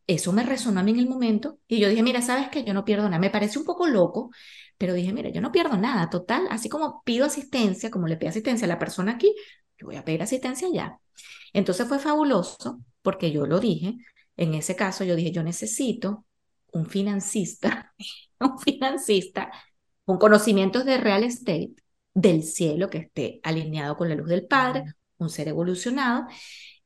[0.06, 2.74] eso me resonó a mí en el momento y yo dije, mira, sabes que yo
[2.74, 3.18] no pierdo nada.
[3.18, 4.30] Me parece un poco loco,
[4.76, 6.46] pero dije, mira, yo no pierdo nada, total.
[6.50, 9.34] Así como pido asistencia, como le pido asistencia a la persona aquí,
[9.78, 10.98] yo voy a pedir asistencia allá.
[11.52, 13.96] Entonces fue fabuloso porque yo lo dije.
[14.36, 16.26] En ese caso, yo dije, yo necesito
[16.72, 17.94] un financista,
[18.40, 19.50] un financista
[20.04, 21.74] con conocimientos de real estate
[22.12, 24.84] del cielo que esté alineado con la luz del Padre,
[25.18, 26.26] un ser evolucionado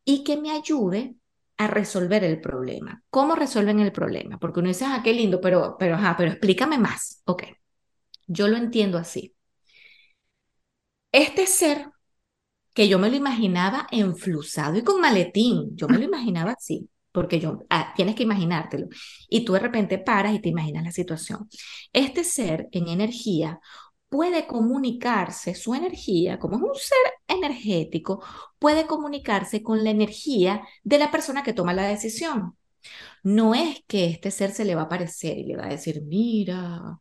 [0.04, 1.16] y que me ayude
[1.58, 3.02] a resolver el problema.
[3.10, 4.38] ¿Cómo resuelven el problema?
[4.38, 7.22] Porque uno dice, ah, qué lindo, pero, pero, ajá, pero explícame más.
[7.26, 7.44] Ok,
[8.26, 9.34] yo lo entiendo así.
[11.12, 11.86] Este ser
[12.74, 17.40] que yo me lo imaginaba enflusado y con maletín, yo me lo imaginaba así, porque
[17.40, 18.88] yo, ah, tienes que imaginártelo.
[19.28, 21.48] Y tú de repente paras y te imaginas la situación.
[21.92, 23.60] Este ser en energía
[24.08, 28.24] puede comunicarse, su energía, como es un ser energético,
[28.58, 32.56] puede comunicarse con la energía de la persona que toma la decisión.
[33.22, 36.02] No es que este ser se le va a aparecer y le va a decir,
[36.02, 36.98] mira,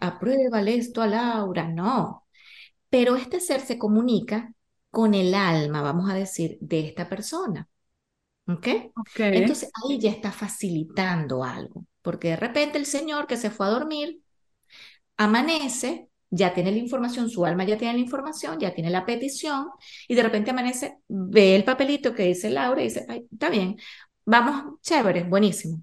[0.00, 2.26] apruébale esto a Laura, no.
[2.90, 4.52] Pero este ser se comunica
[4.90, 7.68] con el alma, vamos a decir, de esta persona.
[8.46, 8.68] ¿Ok?
[8.96, 9.38] okay.
[9.38, 13.70] Entonces ahí ya está facilitando algo, porque de repente el señor que se fue a
[13.70, 14.20] dormir
[15.16, 19.68] amanece ya tiene la información, su alma ya tiene la información, ya tiene la petición,
[20.08, 23.76] y de repente amanece, ve el papelito que dice Laura y dice, Ay, está bien,
[24.24, 25.82] vamos, chévere, buenísimo.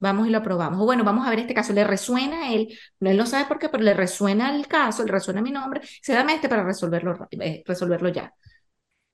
[0.00, 0.80] Vamos y lo aprobamos.
[0.82, 1.72] O bueno, vamos a ver este caso.
[1.72, 5.04] Le resuena a él, no él no sabe por qué, pero le resuena el caso,
[5.04, 8.34] le resuena mi nombre, se dame este para resolverlo, eh, resolverlo ya.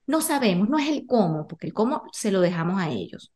[0.07, 3.33] No sabemos, no es el cómo, porque el cómo se lo dejamos a ellos.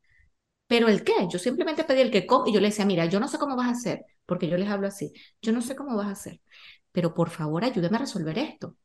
[0.68, 3.20] Pero el qué, yo simplemente pedí el qué cómo y yo le decía, mira, yo
[3.20, 5.96] no sé cómo vas a hacer, porque yo les hablo así, yo no sé cómo
[5.98, 6.42] vas a hacer
[6.94, 8.78] pero por favor ayúdame a resolver esto.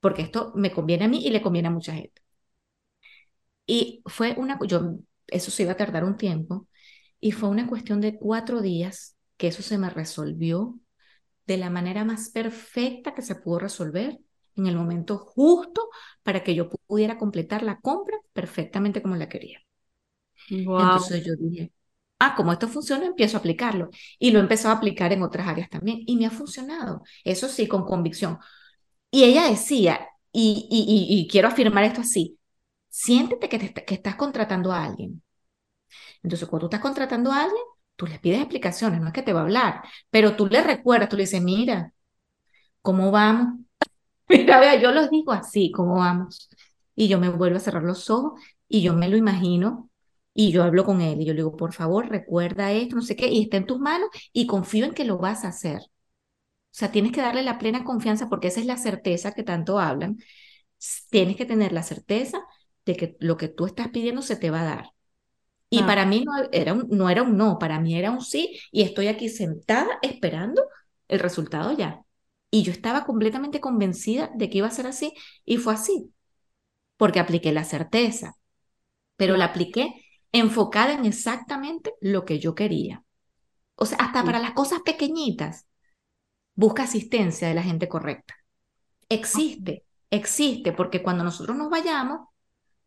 [0.00, 2.22] porque esto me conviene a mí y le conviene a mucha gente.
[3.66, 4.96] Y fue una, yo,
[5.28, 6.68] eso se iba a tardar un tiempo,
[7.20, 10.78] y fue una cuestión de cuatro días que eso se me resolvió
[11.46, 14.18] de la manera más perfecta que se pudo resolver
[14.56, 15.88] en el momento justo
[16.22, 19.60] para que yo pudiera completar la compra perfectamente como la quería.
[20.76, 21.72] Entonces yo dije,
[22.26, 23.90] ah, como esto funciona, empiezo a aplicarlo.
[24.18, 26.00] Y lo he empezado a aplicar en otras áreas también.
[26.06, 27.02] Y me ha funcionado.
[27.24, 28.38] Eso sí, con convicción.
[29.10, 32.38] Y ella decía, y, quiero afirmar esto así,
[32.88, 35.22] siéntete que, que estás contratando a alguien.
[36.22, 37.62] Entonces, cuando tú estás contratando a alguien,
[37.96, 41.08] tú le pides explicaciones, no es que te va a hablar, pero tú le recuerdas,
[41.08, 41.92] tú le dices, mira,
[42.82, 43.60] ¿cómo vamos?
[44.28, 46.48] Mira, vea, yo los digo así, ¿cómo vamos?
[46.96, 49.90] Y yo me vuelvo a cerrar los ojos y yo me lo imagino
[50.34, 53.16] y yo hablo con él y yo le digo, por favor, recuerda esto, no sé
[53.16, 55.78] qué, y está en tus manos y confío en que lo vas a hacer.
[55.80, 59.78] O sea, tienes que darle la plena confianza porque esa es la certeza que tanto
[59.78, 60.18] hablan.
[61.10, 62.40] Tienes que tener la certeza
[62.84, 64.90] de que lo que tú estás pidiendo se te va a dar.
[65.70, 68.58] Y para mí no era, un, no era un no, para mí era un sí
[68.70, 70.62] y estoy aquí sentada esperando
[71.08, 72.02] el resultado ya.
[72.50, 75.12] Y yo estaba completamente convencida de que iba a ser así
[75.44, 76.12] y fue así,
[76.96, 78.36] porque apliqué la certeza,
[79.16, 80.03] pero la apliqué
[80.34, 83.04] enfocada en exactamente lo que yo quería.
[83.76, 85.66] O sea, hasta para las cosas pequeñitas,
[86.56, 88.34] busca asistencia de la gente correcta.
[89.08, 92.28] Existe, existe, porque cuando nosotros nos vayamos,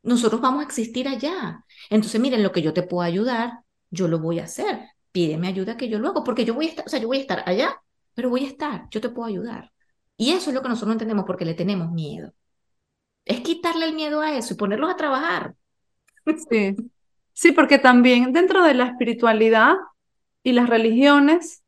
[0.03, 1.63] nosotros vamos a existir allá.
[1.89, 4.81] Entonces, miren, lo que yo te puedo ayudar, yo lo voy a hacer.
[5.13, 7.19] Pídeme ayuda que yo lo hago, porque yo voy a estar, o sea, yo voy
[7.19, 7.81] a estar allá,
[8.13, 9.71] pero voy a estar, yo te puedo ayudar.
[10.17, 12.33] Y eso es lo que nosotros no entendemos porque le tenemos miedo.
[13.23, 15.55] Es quitarle el miedo a eso y ponerlos a trabajar.
[16.49, 16.75] Sí.
[17.38, 19.76] Sí, porque también dentro de la espiritualidad
[20.41, 21.63] y las religiones,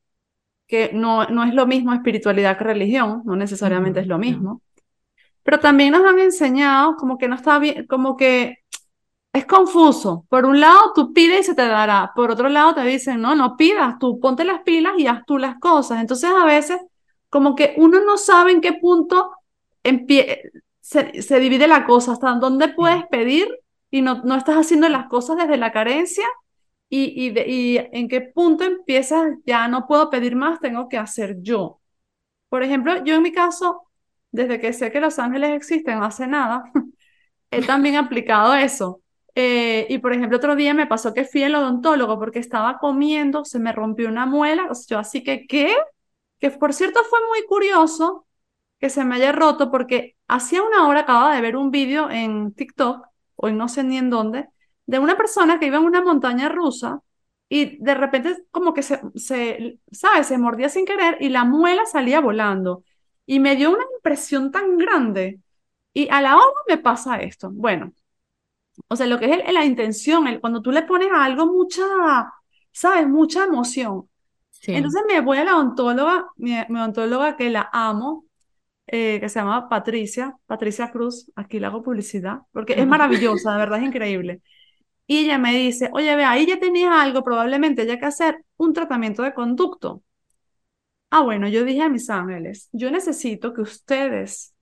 [0.65, 4.63] que no, no es lo mismo espiritualidad que religión, no necesariamente es lo mismo,
[5.43, 8.63] pero también nos han enseñado como que no está bien, como que
[9.31, 10.25] es confuso.
[10.27, 12.13] Por un lado, tú pides y se te dará.
[12.15, 15.37] Por otro lado, te dicen, no, no pidas, tú ponte las pilas y haz tú
[15.37, 16.01] las cosas.
[16.01, 16.81] Entonces, a veces,
[17.29, 19.33] como que uno no sabe en qué punto
[20.81, 23.49] se, se divide la cosa, hasta dónde puedes pedir
[23.91, 26.25] y no, no estás haciendo las cosas desde la carencia
[26.89, 31.79] y, y, en qué punto empiezas, ya no puedo pedir más, tengo que hacer yo.
[32.49, 33.83] Por ejemplo, yo en mi caso,
[34.31, 36.63] desde que sé que los ángeles existen hace nada,
[37.51, 39.01] he también aplicado eso.
[39.35, 43.45] Eh, y por ejemplo, otro día me pasó que fui al odontólogo porque estaba comiendo,
[43.45, 45.75] se me rompió una muela, yo así que, ¿qué?
[46.39, 48.27] Que por cierto fue muy curioso
[48.79, 52.53] que se me haya roto porque hacía una hora acababa de ver un vídeo en
[52.53, 53.08] TikTok
[53.41, 54.49] hoy no sé ni en dónde,
[54.85, 57.01] de una persona que iba en una montaña rusa
[57.47, 60.27] y de repente como que se, se, ¿sabes?
[60.27, 62.83] Se mordía sin querer y la muela salía volando.
[63.25, 65.39] Y me dio una impresión tan grande.
[65.93, 67.49] Y a la hora me pasa esto.
[67.51, 67.93] Bueno,
[68.87, 71.83] o sea, lo que es la intención, el, cuando tú le pones a algo mucha,
[72.71, 73.07] ¿sabes?
[73.07, 74.09] Mucha emoción.
[74.67, 78.25] Entonces me voy a la odontóloga, mi, mi odontóloga que la amo,
[78.91, 83.57] eh, que se llama Patricia, Patricia Cruz, aquí le hago publicidad, porque es maravillosa, de
[83.59, 84.41] verdad es increíble.
[85.05, 88.73] Y ella me dice, oye, ve, ahí ya tenía algo, probablemente haya que hacer un
[88.73, 90.01] tratamiento de conducto.
[91.11, 94.53] Ah, bueno, yo dije a mis ángeles, yo necesito que ustedes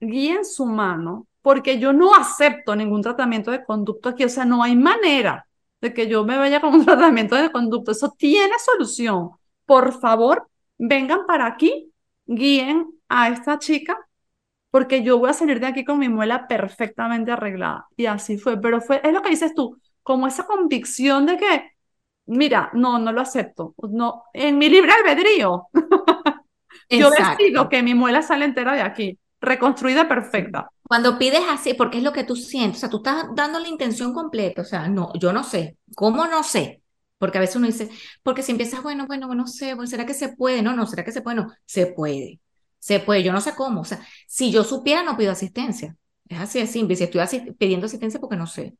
[0.00, 4.62] guíen su mano, porque yo no acepto ningún tratamiento de conducto aquí, o sea, no
[4.62, 5.46] hay manera
[5.80, 9.30] de que yo me vaya con un tratamiento de conducto, eso tiene solución.
[9.66, 11.92] Por favor, vengan para aquí,
[12.26, 13.98] guíen a esta chica
[14.70, 17.86] porque yo voy a salir de aquí con mi muela perfectamente arreglada.
[17.96, 21.72] Y así fue, pero fue, es lo que dices tú, como esa convicción de que,
[22.26, 25.66] mira, no, no lo acepto, no, en mi libre albedrío.
[26.90, 30.70] yo decido que mi muela sale entera de aquí, reconstruida perfecta.
[30.84, 33.68] Cuando pides así, porque es lo que tú sientes, o sea, tú estás dando la
[33.68, 36.82] intención completa, o sea, no, yo no sé, ¿cómo no sé?
[37.18, 37.90] Porque a veces uno dice,
[38.22, 40.62] porque si empiezas, bueno, bueno, bueno, no sé, ¿será que se puede?
[40.62, 41.36] No, no, ¿será que se puede?
[41.36, 42.40] No, se puede.
[42.80, 43.82] Se puede, yo no sé cómo.
[43.82, 45.96] O sea, si yo supiera, no pido asistencia.
[46.28, 46.96] Es así de simple.
[46.96, 48.76] Si estoy pidiendo asistencia porque no sé,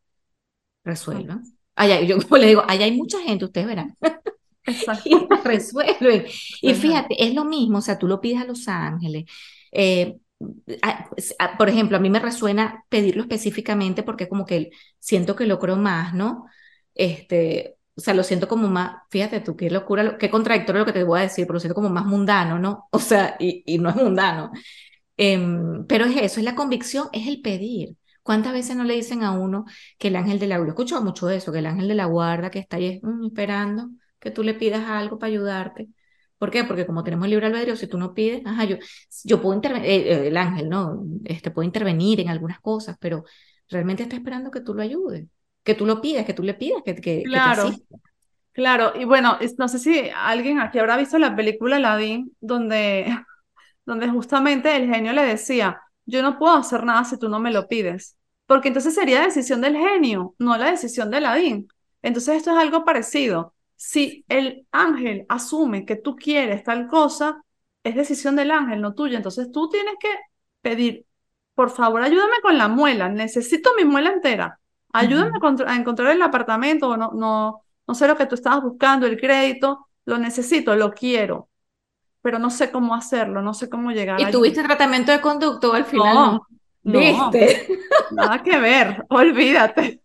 [0.84, 1.44] resuelvan.
[1.76, 3.96] Allá, yo le digo, allá hay mucha gente, ustedes verán.
[5.04, 6.26] y resuelven.
[6.62, 9.24] Y fíjate, es lo mismo, o sea, tú lo pides a Los Ángeles.
[9.72, 10.16] Eh,
[11.58, 15.76] por ejemplo, a mí me resuena pedirlo específicamente porque como que siento que lo creo
[15.76, 16.46] más, ¿no?
[16.94, 20.92] Este, o sea, lo siento como más, fíjate tú, qué locura, qué contradictorio lo que
[20.94, 22.88] te voy a decir, pero lo siento como más mundano, ¿no?
[22.92, 24.52] O sea, y, no es mundano.
[25.16, 27.96] Em, pero es eso, es la convicción, es el pedir.
[28.22, 29.66] ¿Cuántas veces no le dicen a uno
[29.98, 32.06] que el ángel de la guarda, he escuchado mucho eso, que el ángel de la
[32.06, 35.88] guarda que está ahí mm, esperando que tú le pidas algo para ayudarte?
[36.38, 36.64] ¿Por qué?
[36.64, 38.76] Porque como tenemos libre albedrío, si tú no pides, ajá, yo,
[39.24, 41.04] yo puedo intervenir, eh, eh, el ángel, ¿no?
[41.24, 43.24] Este puede intervenir en algunas cosas, pero
[43.68, 45.26] realmente está esperando que tú lo ayudes,
[45.62, 47.70] que tú lo pidas, que tú le pidas, que, que, claro.
[47.70, 48.00] que te
[48.52, 53.06] Claro, y bueno, no sé si alguien aquí habrá visto la película Aladdin, donde,
[53.86, 57.52] donde justamente el genio le decía, yo no puedo hacer nada si tú no me
[57.52, 61.68] lo pides, porque entonces sería decisión del genio, no la decisión de Aladdin.
[62.02, 63.54] Entonces esto es algo parecido.
[63.76, 67.44] Si el ángel asume que tú quieres tal cosa,
[67.84, 69.16] es decisión del ángel, no tuya.
[69.16, 70.08] Entonces tú tienes que
[70.60, 71.06] pedir,
[71.54, 74.60] por favor, ayúdame con la muela, necesito mi muela entera.
[74.92, 79.20] Ayúdame a, encontrar el apartamento, no, no, no sé lo que tú estabas buscando, el
[79.20, 81.48] crédito, lo necesito, lo quiero,
[82.22, 84.20] pero no sé cómo hacerlo, no sé cómo llegar.
[84.20, 86.40] ¿Y tuviste tratamiento de conducto al final?
[86.82, 87.68] No, ¿Viste?
[88.12, 90.02] nada que ver, olvídate.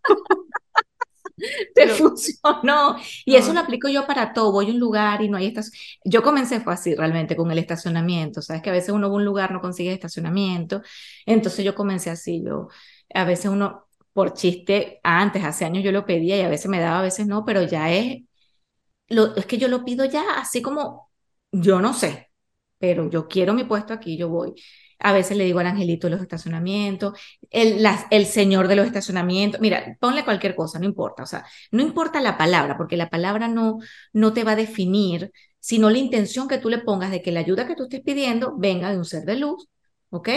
[1.74, 2.98] Te funcionó.
[3.26, 4.52] Y eso lo aplico yo para todo.
[4.52, 6.02] Voy a un lugar y no hay estacionamiento.
[6.06, 8.41] Yo comencé fue así realmente con el estacionamiento.
[8.41, 10.82] Sabes que a veces uno va a un lugar, no consigue estacionamiento.
[11.26, 12.41] Entonces yo comencé así.
[12.43, 12.69] Yo,
[13.13, 13.85] a veces uno,
[14.15, 17.28] por chiste, antes, hace años yo lo pedía y a veces me daba, a veces
[17.28, 18.23] no, pero ya es,
[19.10, 21.12] lo, es que yo lo pido ya así como,
[21.51, 22.30] yo no sé,
[22.78, 24.54] pero yo quiero mi puesto aquí, yo voy.
[24.99, 27.19] A veces le digo al angelito los estacionamientos,
[27.51, 31.82] el, el señor de los estacionamientos, mira, ponle cualquier cosa, no importa, o sea, no
[31.84, 33.80] importa la palabra, porque la palabra no,
[34.13, 37.41] no te va a definir, sino la intención que tú le pongas de que la
[37.41, 39.67] ayuda que tú estés pidiendo venga de un ser de luz,
[40.10, 40.30] ¿ok?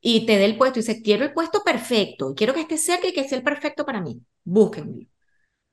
[0.00, 3.08] Y te dé el puesto y dice, quiero el puesto perfecto, quiero que esté cerca
[3.08, 5.06] y que sea el perfecto para mí, búsquenlo.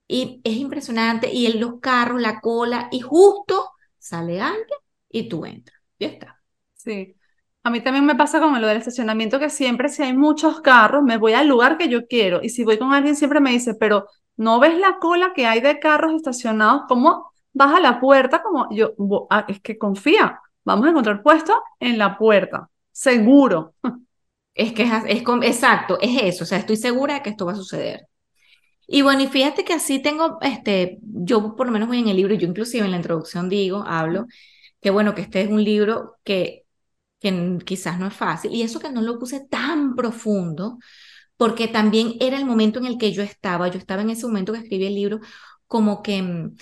[0.07, 5.45] Y es impresionante, y en los carros, la cola, y justo sale alguien y tú
[5.45, 5.79] entras.
[5.99, 6.41] Ya está.
[6.73, 7.15] Sí.
[7.63, 11.03] A mí también me pasa con lo del estacionamiento, que siempre si hay muchos carros,
[11.03, 12.41] me voy al lugar que yo quiero.
[12.43, 14.07] Y si voy con alguien, siempre me dice, pero
[14.37, 16.83] ¿no ves la cola que hay de carros estacionados?
[16.87, 18.43] ¿Cómo vas a la puerta?
[18.43, 18.93] Como yo,
[19.31, 23.73] ah, es que confía, vamos a encontrar puesto en la puerta, seguro.
[24.55, 27.53] Es que es, es, exacto, es eso, o sea, estoy segura de que esto va
[27.53, 28.07] a suceder.
[28.87, 32.17] Y bueno, y fíjate que así tengo, este, yo por lo menos voy en el
[32.17, 34.27] libro, yo inclusive en la introducción digo, hablo,
[34.81, 36.65] que bueno, que este es un libro que,
[37.19, 40.79] que quizás no es fácil, y eso que no lo puse tan profundo,
[41.37, 44.53] porque también era el momento en el que yo estaba, yo estaba en ese momento
[44.53, 45.19] que escribí el libro,
[45.67, 46.55] como que mm,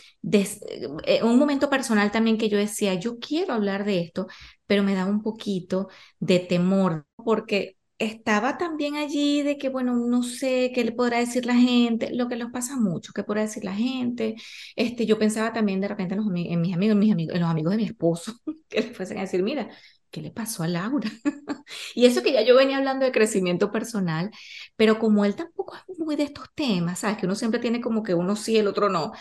[1.05, 4.27] eh, un momento personal también que yo decía, yo quiero hablar de esto,
[4.65, 10.23] pero me da un poquito de temor, porque estaba también allí de que, bueno, no
[10.23, 13.63] sé qué le podrá decir la gente, lo que nos pasa mucho, qué podrá decir
[13.63, 14.35] la gente.
[14.75, 17.71] Este, yo pensaba también de repente en, mis amigos, en, mis amigos, en los amigos
[17.71, 18.33] de mi esposo,
[18.69, 19.69] que le fuesen a decir, mira,
[20.11, 21.09] ¿qué le pasó a Laura?
[21.95, 24.31] y eso que ya yo venía hablando de crecimiento personal,
[24.75, 27.17] pero como él tampoco es muy de estos temas, ¿sabes?
[27.17, 29.11] Que uno siempre tiene como que uno sí, el otro no.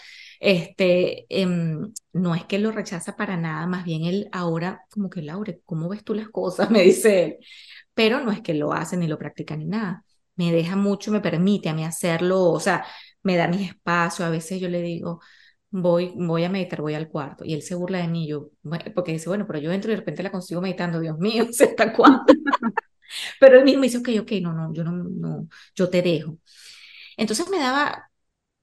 [0.45, 5.23] Este, em, no es que lo rechaza para nada, más bien él ahora, como que
[5.23, 6.71] Laura, ¿cómo ves tú las cosas?
[6.71, 7.37] Me dice él
[7.95, 10.05] pero no es que lo hace ni lo practica ni nada.
[10.37, 12.85] Me deja mucho, me permite a mí hacerlo, o sea,
[13.23, 14.25] me da mi espacio.
[14.25, 15.21] A veces yo le digo,
[15.71, 17.45] voy, voy a meditar, voy al cuarto.
[17.45, 18.51] Y él se burla de mí, yo,
[18.95, 21.93] porque dice, bueno, pero yo entro y de repente la consigo meditando, Dios mío, ¿hasta
[21.93, 22.25] cuándo?
[23.41, 26.39] pero él mismo dice, ok, ok, no, no, yo no, no, yo te dejo.
[27.17, 28.11] Entonces me daba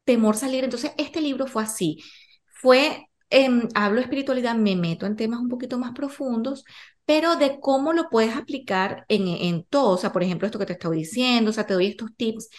[0.10, 0.64] temor salir.
[0.64, 2.00] Entonces este libro fue así.
[2.48, 6.64] Fue, eh, hablo espiritualidad, me meto en temas un poquito más profundos,
[7.06, 9.92] pero de cómo lo puedes aplicar en, en todo.
[9.92, 12.50] O sea, por ejemplo, esto que te estoy diciendo, o sea, te doy estos tips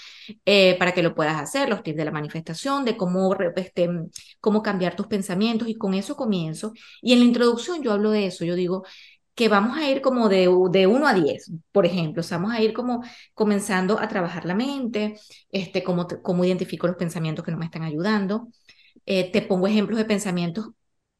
[0.46, 3.88] eh, para que lo puedas hacer, los tips de la manifestación, de cómo, este,
[4.40, 6.72] cómo cambiar tus pensamientos y con eso comienzo.
[7.02, 8.84] Y en la introducción yo hablo de eso, yo digo
[9.34, 12.52] que vamos a ir como de, de 1 a 10, por ejemplo, o sea, vamos
[12.54, 13.02] a ir como
[13.34, 15.18] comenzando a trabajar la mente,
[15.50, 18.48] este, cómo, cómo identifico los pensamientos que no me están ayudando.
[19.06, 20.68] Eh, te pongo ejemplos de pensamientos,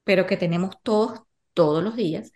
[0.05, 1.21] pero que tenemos todos,
[1.55, 2.33] todos los días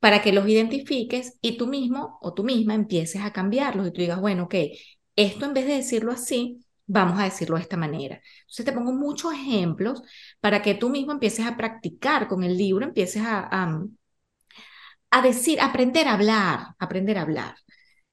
[0.00, 4.00] para que los identifiques y tú mismo o tú misma empieces a cambiarlos y tú
[4.00, 4.54] digas, bueno, ok,
[5.16, 8.20] esto en vez de decirlo así, vamos a decirlo de esta manera.
[8.40, 10.02] Entonces te pongo muchos ejemplos
[10.40, 13.84] para que tú mismo empieces a practicar con el libro, empieces a, a,
[15.20, 17.56] decir, aprender a hablar, aprender a hablar.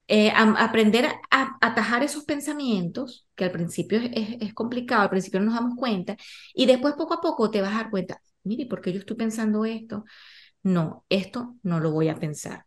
[0.08, 5.46] Eh, aprender a, atajar esos pensamientos, que al principio es, es, complicado, al principio no
[5.46, 6.16] nos damos cuenta,
[6.52, 9.16] y después poco a poco te vas a dar cuenta, mire, ¿por qué yo estoy
[9.16, 10.04] pensando esto?
[10.62, 12.66] no, esto no lo voy a pensar.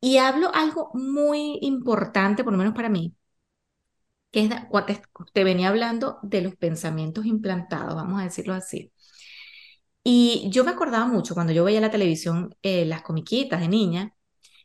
[0.00, 3.14] Y hablo algo muy importante, por lo menos para mí,
[4.30, 4.40] que
[4.88, 5.00] es,
[5.32, 8.92] te venía hablando de los pensamientos implantados, vamos a decirlo así.
[10.08, 14.14] Y yo me acordaba mucho cuando yo veía la televisión, eh, las comiquitas de niña,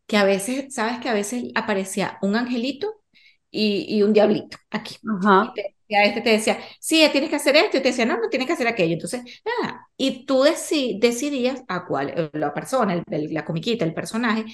[0.05, 3.01] que a veces, sabes que a veces aparecía un angelito
[3.49, 4.97] y, un diablito aquí.
[5.03, 8.45] a este te decía, sí, tienes que hacer esto, y te decía, no, no tienes
[8.47, 8.93] que hacer aquello.
[8.93, 14.45] Entonces, nada, y tú decidías a cuál, eh, la persona, la comiquita, el personaje,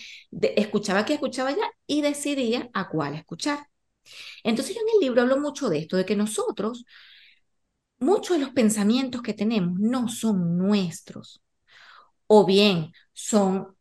[0.55, 3.59] escuchaba aquí, escuchaba allá, y decidía a cuál escuchar.
[4.43, 6.85] Entonces yo en el libro hablo mucho de esto, de que nosotros,
[7.99, 11.41] muchos de los pensamientos que tenemos no son nuestros,
[12.27, 13.75] o bien son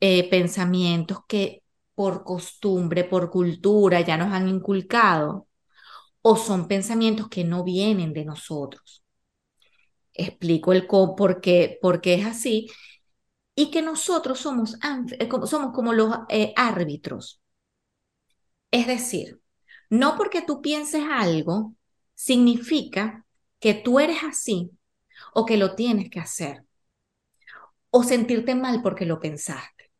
[0.00, 1.62] eh, pensamientos que
[1.94, 5.46] por costumbre, por cultura ya nos han inculcado,
[6.22, 9.02] o son pensamientos que no vienen de nosotros.
[10.14, 12.68] Explico el por qué, por qué es así
[13.54, 14.76] y que nosotros somos,
[15.18, 17.40] eh, somos como los eh, árbitros.
[18.70, 19.40] Es decir,
[19.90, 21.74] no porque tú pienses algo
[22.20, 23.24] significa
[23.60, 24.70] que tú eres así
[25.32, 26.64] o que lo tienes que hacer
[27.88, 29.90] o sentirte mal porque lo pensaste.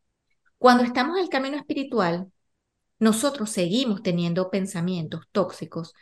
[0.58, 2.30] Cuando estamos en el camino espiritual,
[2.98, 5.94] nosotros seguimos teniendo pensamientos tóxicos,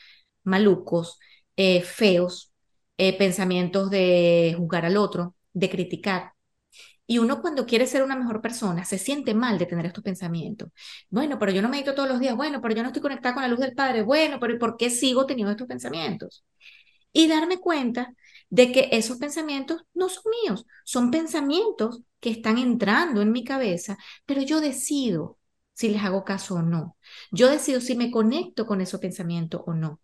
[0.42, 1.20] malucos,
[1.56, 2.52] eh, feos,
[2.96, 6.32] eh, pensamientos de juzgar al otro, de criticar.
[7.08, 10.70] Y uno cuando quiere ser una mejor persona se siente mal de tener estos pensamientos.
[11.10, 12.36] Bueno, pero yo no medito todos los días.
[12.36, 14.02] Bueno, pero yo no estoy conectada con la luz del Padre.
[14.02, 16.44] Bueno, pero ¿por qué sigo teniendo estos pensamientos?
[17.12, 18.14] Y darme cuenta
[18.50, 23.98] de que esos pensamientos no son míos, son pensamientos que están entrando en mi cabeza,
[24.26, 25.38] pero yo decido
[25.74, 26.96] si les hago caso o no.
[27.30, 30.00] Yo decido si me conecto con ese pensamiento o no.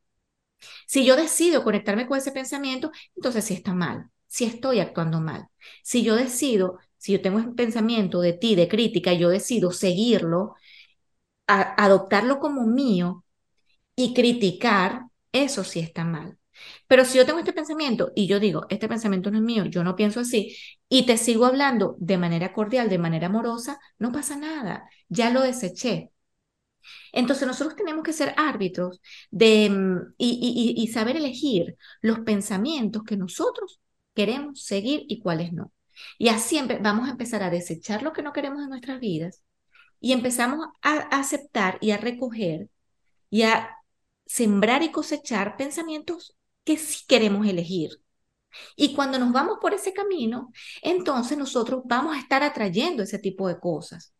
[0.86, 5.48] Si yo decido conectarme con ese pensamiento, entonces sí está mal, si estoy actuando mal.
[5.82, 10.54] Si yo decido, si yo tengo un pensamiento de ti, de crítica, yo decido seguirlo,
[11.46, 13.24] adoptarlo como mío
[13.96, 15.02] y criticar,
[15.32, 16.38] eso sí está mal.
[16.88, 19.84] Pero si yo tengo este pensamiento y yo digo, este pensamiento no es mío, yo
[19.84, 20.56] no pienso así,
[20.88, 25.42] y te sigo hablando de manera cordial, de manera amorosa, no pasa nada, ya lo
[25.42, 26.12] deseché.
[27.12, 29.00] Entonces nosotros tenemos que ser árbitros
[29.30, 33.80] de, mm, y saber elegir los pensamientos que nosotros
[34.14, 35.72] queremos seguir y cuáles no.
[36.18, 39.42] Y así vamos a empezar a desechar lo que no queremos en nuestras vidas
[40.00, 42.68] y empezamos a aceptar y a recoger
[43.30, 43.70] y a
[44.26, 47.90] sembrar y cosechar pensamientos que sí queremos elegir.
[48.76, 53.48] Y cuando nos vamos por ese camino, entonces nosotros vamos a estar atrayendo ese tipo
[53.48, 54.14] de cosas.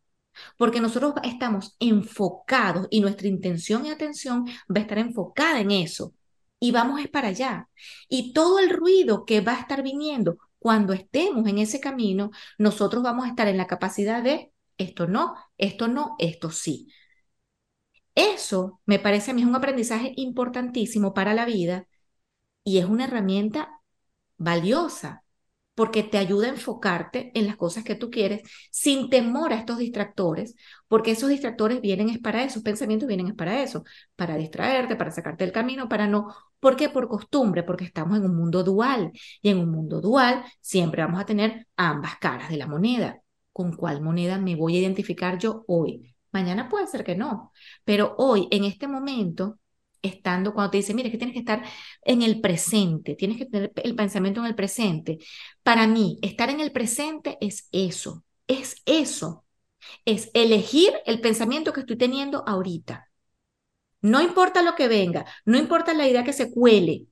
[0.59, 6.14] Porque nosotros estamos enfocados y nuestra intención y atención va a estar enfocada en eso.
[6.59, 7.68] Y vamos es para allá.
[8.09, 13.02] Y todo el ruido que va a estar viniendo cuando estemos en ese camino, nosotros
[13.02, 16.88] vamos a estar en la capacidad de esto no, esto no, esto sí.
[18.14, 21.88] Eso me parece a mí es un aprendizaje importantísimo para la vida
[22.64, 23.80] y es una herramienta
[24.38, 25.24] valiosa
[25.75, 29.79] porque te ayuda a enfocarte en las cosas que tú quieres sin temor a estos
[29.79, 30.55] distractores,
[30.89, 33.85] porque esos distractores vienen es para eso, pensamientos vienen es para eso,
[34.16, 36.89] para distraerte, para sacarte del camino, para no, ¿por qué?
[36.89, 39.11] Por costumbre, porque estamos en un mundo dual
[39.43, 43.20] y en un mundo dual siempre vamos a tener ambas caras de la moneda.
[43.53, 46.14] ¿Con cuál moneda me voy a identificar yo hoy?
[46.33, 47.53] Mañana puede ser que no,
[47.85, 49.59] pero hoy, en este momento,
[50.05, 51.64] estando, cuando te dice, mire, que tienes que estar
[52.02, 55.18] en el presente, tienes que tener el pensamiento en el presente.
[55.62, 59.44] Para mí, estar en el presente es eso, es eso,
[60.05, 63.11] es elegir el pensamiento que estoy teniendo ahorita.
[64.02, 67.07] No importa lo que venga, no importa la idea que se cuele,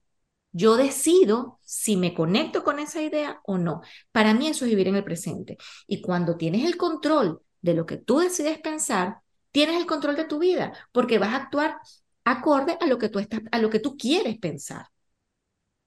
[0.53, 3.81] yo decido si me conecto con esa idea o no.
[4.13, 5.57] Para mí eso es vivir en el presente.
[5.87, 9.19] Y cuando tienes el control de lo que tú decides pensar,
[9.51, 11.79] tienes el control de tu vida, porque vas a actuar
[12.25, 14.87] acorde a lo que tú estás, a lo que tú quieres pensar.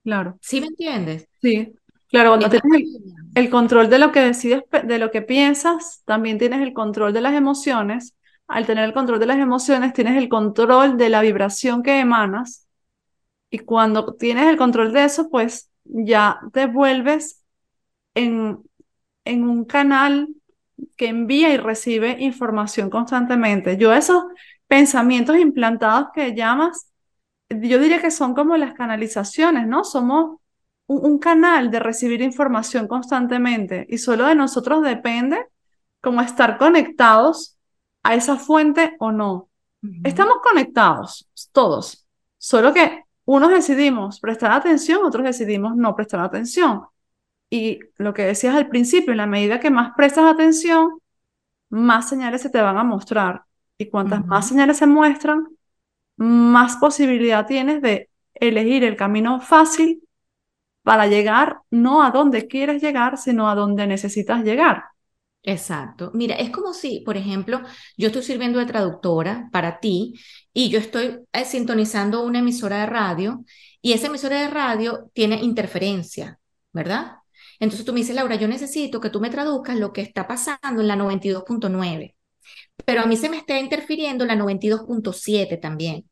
[0.04, 0.38] Claro.
[0.42, 1.28] ¿Sí me entiendes?
[1.42, 1.74] Sí.
[2.08, 2.96] Claro, cuando tienes
[3.34, 7.22] el, control de lo que decides, de lo que piensas, también tienes el control de
[7.22, 8.16] las emociones.
[8.48, 12.68] Al tener el control de las emociones, tienes el control de la vibración que emanas.
[13.50, 17.44] Y cuando tienes el control de eso, pues ya te vuelves
[18.14, 18.60] en,
[19.26, 20.30] en un canal
[20.96, 23.78] que envía y recibe información constantemente.
[23.78, 24.30] Yo eso
[24.68, 26.91] pensamientos implantados que llamas,
[27.49, 29.84] yo diría que son como las canalizaciones, ¿no?
[29.84, 30.39] Somos
[30.88, 35.45] un, canal de recibir información constantemente y solo de nosotros depende
[36.01, 37.57] como estar conectados
[38.03, 39.49] a esa fuente o no.
[40.03, 42.07] Estamos conectados, todos,
[42.38, 46.84] solo que unos decidimos prestar atención, otros decidimos no prestar atención.
[47.49, 50.99] Y lo que decías al principio, en la medida que más prestas atención,
[51.70, 53.43] más señales se te van a mostrar.
[53.78, 55.48] Y cuantas más señales se muestran,
[56.18, 60.04] más posibilidad tienes de elegir el camino fácil
[60.84, 64.84] para llegar no a donde quieres llegar, sino a donde necesitas llegar.
[65.44, 66.12] Exacto.
[66.14, 67.62] Mira, es como si, por ejemplo,
[67.98, 70.16] yo estoy sirviendo de traductora para ti
[70.54, 73.46] y yo estoy eh, sintonizando una emisora de radio
[73.82, 76.40] y esa emisora de radio tiene interferencia,
[76.74, 77.18] ¿verdad?
[77.60, 80.82] Entonces tú me dices, Laura, yo necesito que tú me traduzcas lo que está pasando
[80.82, 82.14] en la 92.9,
[82.86, 86.06] pero a mí se me está interfiriendo la 92.7 también.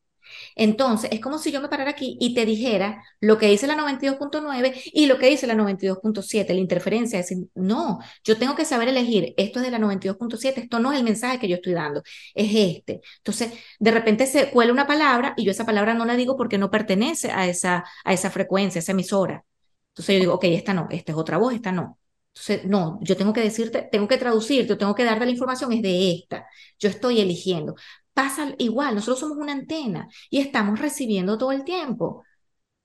[0.55, 3.75] Entonces, es como si yo me parara aquí y te dijera lo que dice la
[3.75, 7.19] 92.9 y lo que dice la 92.7, la interferencia.
[7.19, 10.91] Es decir, no, yo tengo que saber elegir, esto es de la 92.7, esto no
[10.91, 12.03] es el mensaje que yo estoy dando,
[12.33, 13.01] es este.
[13.17, 16.57] Entonces, de repente se cuela una palabra y yo esa palabra no la digo porque
[16.57, 19.45] no pertenece a esa, a esa frecuencia, a esa emisora.
[19.89, 21.99] Entonces yo digo, ok, esta no, esta es otra voz, esta no.
[22.35, 25.81] Entonces, no, yo tengo que decirte, tengo que traducirte, tengo que darte la información, es
[25.81, 26.47] de esta.
[26.79, 27.75] Yo estoy eligiendo
[28.13, 32.23] pasa igual, nosotros somos una antena y estamos recibiendo todo el tiempo.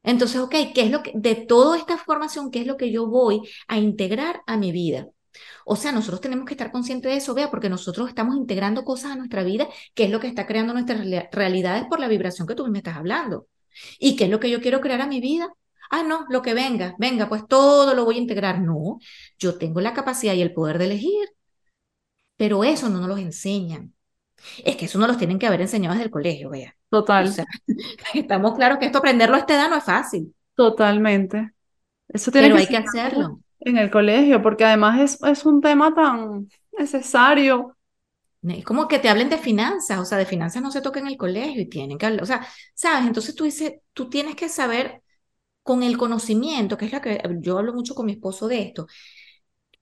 [0.03, 3.07] Entonces, ok, ¿qué es lo que, de toda esta formación, qué es lo que yo
[3.09, 5.09] voy a integrar a mi vida?
[5.67, 9.13] O sea, nosotros tenemos que estar conscientes de eso, vea, porque nosotros estamos integrando cosas
[9.13, 11.01] a nuestra vida, que es lo que está creando nuestras
[11.33, 13.49] realidades por la vibración que tú me estás hablando.
[13.99, 15.49] ¿Y qué es lo que yo quiero crear a mi vida?
[15.91, 18.61] Ah, no, lo que venga, venga, pues todo lo voy a integrar.
[18.61, 18.99] No,
[19.39, 21.29] yo tengo la capacidad y el poder de elegir,
[22.37, 23.95] pero eso no nos lo enseñan.
[24.65, 26.75] Es que eso no los tienen que haber enseñado desde el colegio, vea.
[26.89, 27.33] Total.
[28.15, 30.35] estamos claros que esto aprenderlo a esta edad no es fácil.
[30.55, 31.53] Totalmente.
[32.09, 33.41] Eso tiene Pero hay que hacerlo.
[33.61, 37.77] En el colegio, porque además es, es un tema tan necesario.
[38.43, 41.09] Es como que te hablen de finanzas, o sea, de finanzas no se toca en
[41.09, 43.07] el colegio y tienen que hablar, o sea, ¿sabes?
[43.07, 45.03] Entonces tú dices, tú tienes que saber
[45.69, 48.87] con el conocimiento, que es lo que yo hablo mucho con mi esposo de esto,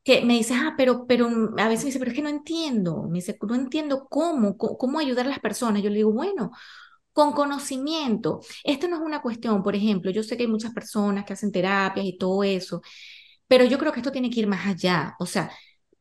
[0.02, 1.28] que me dice, ah, pero, pero
[1.58, 4.98] a veces me dice, pero es que no entiendo, me dice, no entiendo cómo, cómo,
[4.98, 5.82] ayudar a las personas.
[5.82, 6.50] Yo le digo, bueno,
[7.12, 8.40] con conocimiento.
[8.64, 11.52] Esto no es una cuestión, por ejemplo, yo sé que hay muchas personas que hacen
[11.52, 12.82] terapias y todo eso,
[13.48, 15.16] pero yo creo que esto tiene que ir más allá.
[15.20, 15.50] O sea,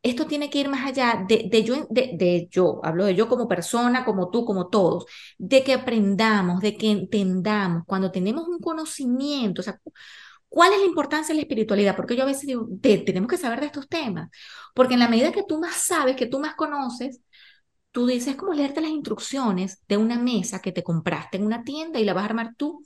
[0.06, 3.28] esto tiene que ir más allá de, de yo, de, de, yo, hablo de yo
[3.28, 5.06] como persona, como tú, como todos,
[5.38, 9.80] de que aprendamos, de que entendamos, cuando tenemos un conocimiento, o sea,
[10.50, 11.96] ¿Cuál es la importancia de la espiritualidad?
[11.98, 14.30] Porque yo a veces digo, tenemos que saber de estos temas,
[14.74, 17.20] porque en la medida que tú más sabes, que tú más conoces,
[17.92, 21.64] tú dices, es como leerte las instrucciones de una mesa que te compraste en una
[21.64, 22.84] tienda y la vas a armar tú.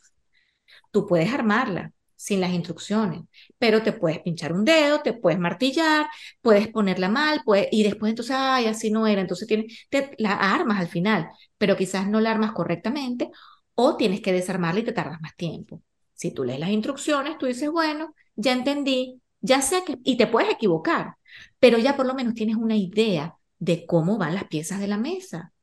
[0.92, 3.22] Tú puedes armarla sin las instrucciones,
[3.58, 6.06] pero te puedes pinchar un dedo, te puedes martillar,
[6.42, 10.34] puedes ponerla mal, puedes, y después entonces, ay, así no era, entonces tienes, te, la
[10.34, 13.32] armas al final, pero quizás no la armas correctamente
[13.74, 15.82] o tienes que desarmarla y te tardas más tiempo.
[16.14, 20.28] Si tú lees las instrucciones, tú dices, bueno, ya entendí, ya sé que, y te
[20.28, 21.16] puedes equivocar,
[21.58, 24.98] pero ya por lo menos tienes una idea de cómo van las piezas de la
[24.98, 25.54] mesa.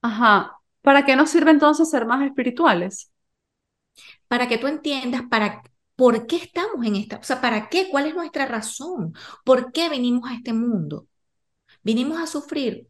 [0.00, 0.60] Ajá.
[0.80, 3.10] ¿Para qué nos sirve entonces ser más espirituales?
[4.28, 5.62] Para que tú entiendas para
[5.96, 9.14] por qué estamos en esta, o sea, para qué, cuál es nuestra razón,
[9.44, 11.08] por qué venimos a este mundo.
[11.82, 12.88] ¿Vinimos a sufrir?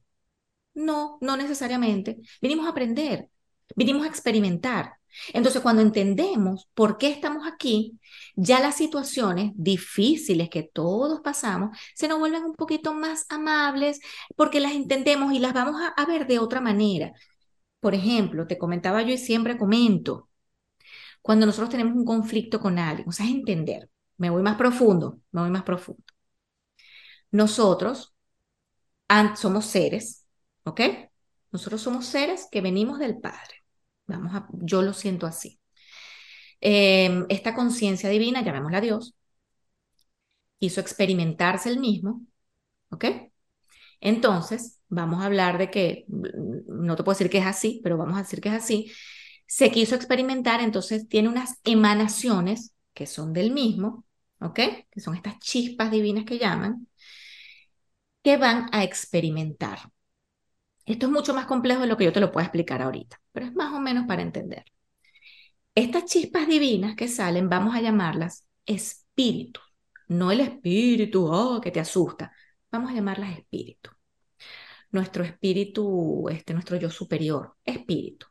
[0.74, 2.18] No, no necesariamente.
[2.40, 3.30] Vinimos a aprender,
[3.76, 4.94] vinimos a experimentar.
[5.32, 7.98] Entonces, cuando entendemos por qué estamos aquí,
[8.36, 14.00] ya las situaciones difíciles que todos pasamos se nos vuelven un poquito más amables
[14.36, 17.12] porque las entendemos y las vamos a, ver de otra manera.
[17.80, 20.28] Por ejemplo, te comentaba yo y siempre comento,
[21.25, 25.20] cuando nosotros tenemos un conflicto con alguien, o sea, es entender, me voy más profundo,
[25.33, 26.05] me voy más profundo.
[27.31, 28.14] Nosotros
[29.37, 30.27] somos seres,
[30.64, 30.81] ¿ok?
[31.51, 33.64] Nosotros somos seres que venimos del Padre.
[34.07, 35.59] Vamos a, yo lo siento así.
[36.61, 39.14] Em, esta conciencia divina, llamémosla Dios,
[40.59, 42.20] hizo experimentarse el mismo,
[42.91, 43.07] ¿ok?
[44.01, 48.16] Entonces, vamos a hablar de que, no te puedo decir que es así, pero vamos
[48.18, 48.93] a decir que es así.
[49.47, 54.05] Se quiso experimentar, entonces tiene unas emanaciones que son del mismo,
[54.40, 54.61] ¿ok?
[54.90, 56.88] Que son estas chispas divinas que llaman,
[58.22, 59.78] que van a experimentar.
[60.86, 63.47] Esto es mucho más complejo de lo que yo te lo puedo explicar ahorita, pero
[63.47, 64.64] es más o menos para entender.
[65.74, 69.62] Estas chispas divinas que salen, vamos a llamarlas espíritus,
[70.09, 72.32] no el espíritu oh, que te asusta,
[72.70, 73.90] vamos a llamarlas espíritu.
[74.92, 78.26] Nuestro espíritu, este, nuestro yo superior, espíritu.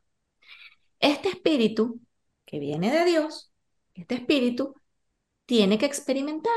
[1.03, 1.99] Este espíritu
[2.45, 3.51] que viene de Dios,
[3.93, 4.73] este espíritu,
[5.45, 6.53] tiene que experimentar,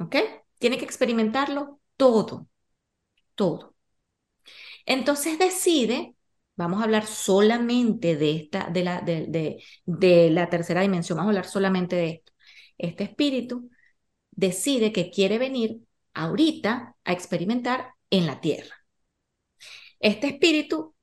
[0.00, 0.16] ¿ok?
[0.58, 2.48] Tiene que experimentarlo todo,
[3.36, 3.76] todo.
[4.84, 6.16] Entonces decide,
[6.56, 11.32] vamos a hablar solamente de esta, de la, de, de, la tercera dimensión, vamos a
[11.32, 12.32] hablar solamente de esto.
[12.78, 13.70] Este espíritu
[14.32, 15.82] decide que quiere venir
[16.14, 18.74] ahorita a experimentar en la tierra.
[20.00, 20.95] Este espíritu,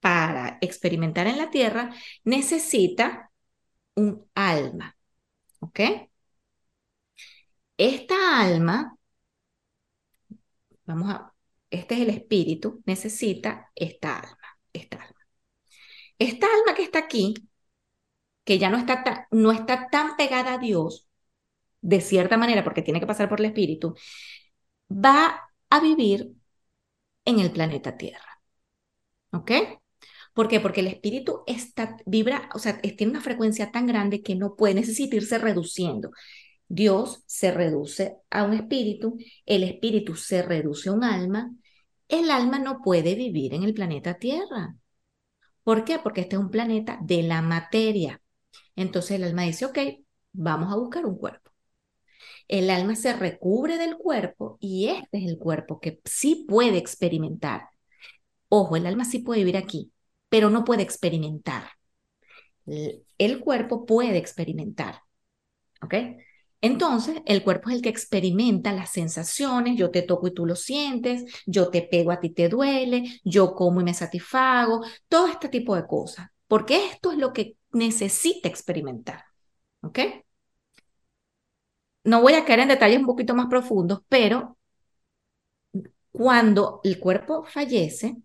[0.00, 1.94] para experimentar en la tierra,
[2.24, 3.30] necesita
[3.96, 4.96] un alma.
[5.60, 5.80] ¿Ok?
[7.76, 8.96] Esta alma,
[10.86, 11.32] vamos a,
[11.70, 15.16] este es el espíritu, necesita esta alma, esta alma.
[16.18, 17.34] esta alma que está aquí,
[18.44, 21.08] que ya no está, tan, no está tan pegada a Dios,
[21.82, 23.94] de cierta manera, porque tiene que pasar por el espíritu,
[24.90, 26.34] va a vivir
[27.24, 28.42] en el planeta Tierra.
[29.32, 29.79] ¿Ok?
[30.40, 30.58] ¿Por qué?
[30.58, 34.72] Porque el espíritu está, vibra, o sea, tiene una frecuencia tan grande que no puede,
[34.72, 36.12] necesita irse reduciendo.
[36.66, 41.54] Dios se reduce a un espíritu, el espíritu se reduce a un alma,
[42.08, 44.76] el alma no puede vivir en el planeta Tierra.
[45.62, 45.98] ¿Por qué?
[45.98, 48.22] Porque este es un planeta de la materia.
[48.76, 49.78] Entonces el alma dice, ok,
[50.32, 51.50] vamos a buscar un cuerpo.
[52.48, 57.68] El alma se recubre del cuerpo y este es el cuerpo que sí puede experimentar.
[58.48, 59.92] Ojo, el alma sí puede vivir aquí,
[60.30, 61.64] pero no puede experimentar.
[63.18, 65.02] El cuerpo puede experimentar.
[65.82, 65.94] ¿Ok?
[66.62, 70.56] Entonces, el cuerpo es el que experimenta las sensaciones, yo te toco y tú lo
[70.56, 75.48] sientes, yo te pego a ti te duele, yo como y me satisfago, todo este
[75.48, 79.24] tipo de cosas, porque esto es lo que necesita experimentar.
[79.82, 80.00] ¿Ok?
[82.04, 84.58] No voy a caer en detalles un poquito más profundos, pero
[86.12, 88.16] cuando el cuerpo fallece,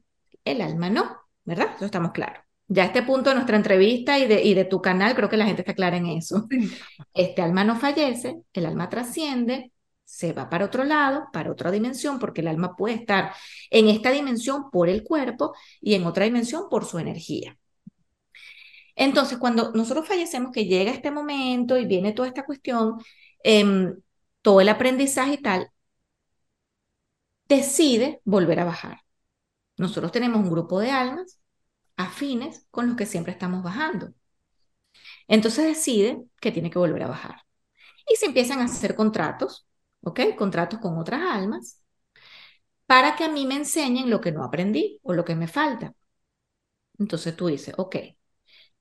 [0.43, 1.69] el alma no, ¿verdad?
[1.75, 2.43] Eso estamos claros.
[2.67, 5.37] Ya a este punto de nuestra entrevista y de, y de tu canal, creo que
[5.37, 6.47] la gente está clara en eso.
[7.13, 9.71] Este alma no fallece, el alma trasciende,
[10.03, 13.33] se va para otro lado, para otra dimensión, porque el alma puede estar
[13.69, 17.57] en esta dimensión por el cuerpo y en otra dimensión por su energía.
[18.95, 22.97] Entonces, cuando nosotros fallecemos, que llega este momento y viene toda esta cuestión,
[23.43, 23.95] em,
[24.41, 25.69] todo el aprendizaje y tal,
[27.47, 29.04] decide volver a bajar.
[29.77, 31.39] Nosotros tenemos un grupo de almas
[31.97, 34.13] afines con los que siempre estamos bajando.
[35.27, 37.41] Entonces decide que tiene que volver a bajar.
[38.09, 39.67] Y se empiezan a hacer contratos,
[40.03, 40.21] ¿ok?
[40.37, 41.81] Contratos con otras almas
[42.87, 45.93] para que a mí me enseñen lo que no aprendí o lo que me falta.
[46.99, 47.95] Entonces tú dices, ok,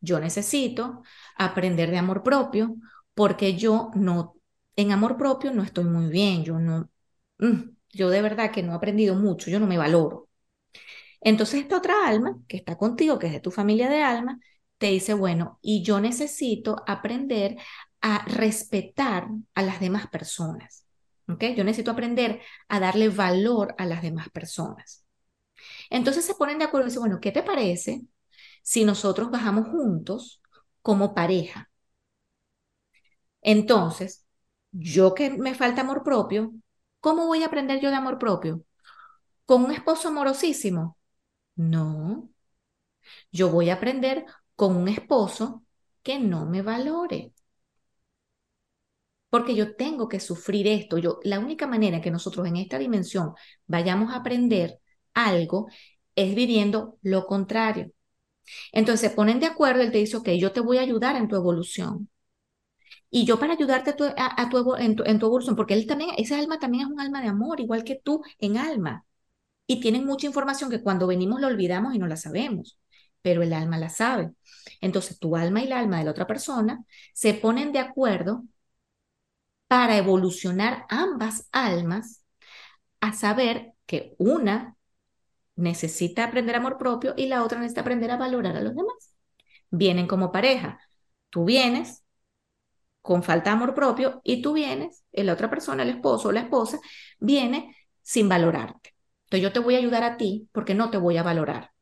[0.00, 1.02] yo necesito
[1.36, 2.76] aprender de amor propio
[3.14, 4.36] porque yo no,
[4.76, 6.90] en amor propio no estoy muy bien, yo no,
[7.38, 10.28] mm, yo de verdad que no he aprendido mucho, yo no me valoro.
[11.24, 14.40] Entonces esta otra alma que está contigo, que es de tu familia de alma,
[14.78, 17.56] te dice, bueno, y yo necesito aprender
[18.02, 20.86] a respetar a las demás personas.
[21.28, 21.44] ¿ok?
[21.56, 25.06] Yo necesito aprender a darle valor a las demás personas.
[25.90, 28.02] Entonces se ponen de acuerdo y dicen, bueno, ¿qué te parece
[28.62, 30.42] si nosotros bajamos juntos
[30.82, 31.70] como pareja?
[33.42, 34.24] Entonces,
[34.72, 36.52] yo que me falta amor propio,
[37.00, 38.62] ¿cómo voy a aprender yo de amor propio?
[39.46, 40.98] ¿Con un esposo amorosísimo?
[41.56, 42.30] No,
[43.32, 44.24] yo voy a aprender
[44.56, 45.64] con un esposo
[46.02, 47.32] que no me valore.
[49.30, 50.98] Porque yo tengo que sufrir esto.
[50.98, 53.32] Yo, la única manera que nosotros en esta dimensión
[53.66, 54.78] vayamos a aprender
[55.14, 55.68] algo
[56.14, 57.90] es viviendo lo contrario.
[58.72, 61.28] Entonces se ponen de acuerdo, él te dice, ok, yo te voy a ayudar en
[61.28, 62.10] tu evolución.
[63.10, 64.04] Y yo para ayudarte a tu,
[64.78, 67.28] en, tu, en tu evolución, porque él también, esa alma también es un alma de
[67.28, 69.04] amor, igual que tú en alma
[69.66, 72.78] y tienen mucha información que cuando venimos la olvidamos y no la sabemos,
[73.22, 74.32] pero el alma la sabe.
[74.80, 76.84] Entonces tu alma y el alma de la otra persona
[77.14, 78.44] se ponen de acuerdo
[79.68, 82.22] para evolucionar ambas almas
[83.00, 84.76] a saber que una
[85.56, 89.14] necesita aprender amor propio y la otra necesita aprender a valorar a los demás.
[89.70, 90.80] Vienen como pareja.
[91.30, 92.04] Tú vienes
[93.02, 96.40] con falta de amor propio y tú vienes, la otra persona, el esposo o la
[96.40, 96.78] esposa,
[97.18, 98.93] viene sin valorarte
[99.36, 101.72] yo te voy a ayudar a ti porque no te voy a valorar.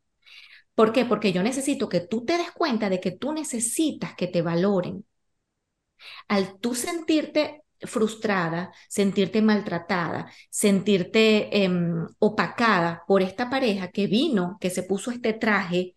[0.74, 1.04] ¿Por qué?
[1.04, 5.04] Porque yo necesito que tú te des cuenta de que tú necesitas que te valoren.
[6.28, 14.70] Al tú sentirte frustrada, sentirte maltratada, sentirte em, opacada por esta pareja que vino, que
[14.70, 15.94] se puso este traje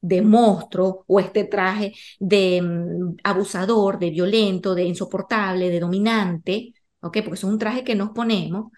[0.00, 7.18] de monstruo o este traje de em, abusador, de violento, de insoportable, de dominante, ¿ok?
[7.22, 8.72] Porque es un traje que nos ponemos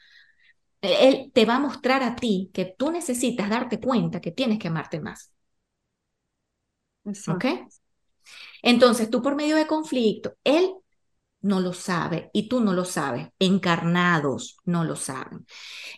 [0.82, 4.68] él te va a mostrar a ti que tú necesitas darte cuenta que tienes que
[4.68, 5.32] amarte más.
[7.26, 7.44] ¿Ok?
[8.62, 10.72] Entonces, tú por medio de conflicto, él
[11.42, 15.46] no lo sabe y tú no lo sabes, encarnados no lo saben.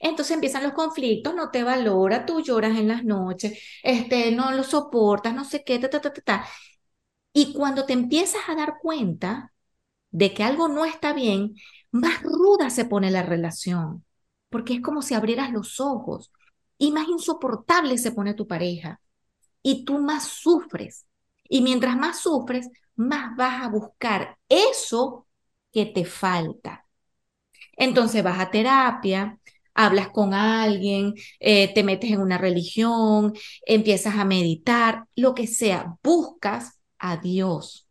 [0.00, 4.64] Entonces empiezan los conflictos, no te valora, tú lloras en las noches, este, no lo
[4.64, 6.46] soportas, no sé qué, ta, ta, ta, ta.
[7.32, 9.52] Y cuando te empiezas a dar cuenta
[10.10, 11.56] de que algo no está bien,
[11.92, 14.04] más ruda se pone la relación
[14.50, 16.32] porque es como si abrieras los ojos
[16.78, 19.00] y más insoportable se pone tu pareja
[19.62, 21.06] y tú más sufres.
[21.48, 25.26] Y mientras más sufres, más vas a buscar eso
[25.72, 26.86] que te falta.
[27.76, 29.38] Entonces vas a terapia,
[29.74, 33.34] hablas con alguien, eh, te metes en una religión,
[33.66, 37.88] empiezas a meditar, lo que sea, buscas a Dios.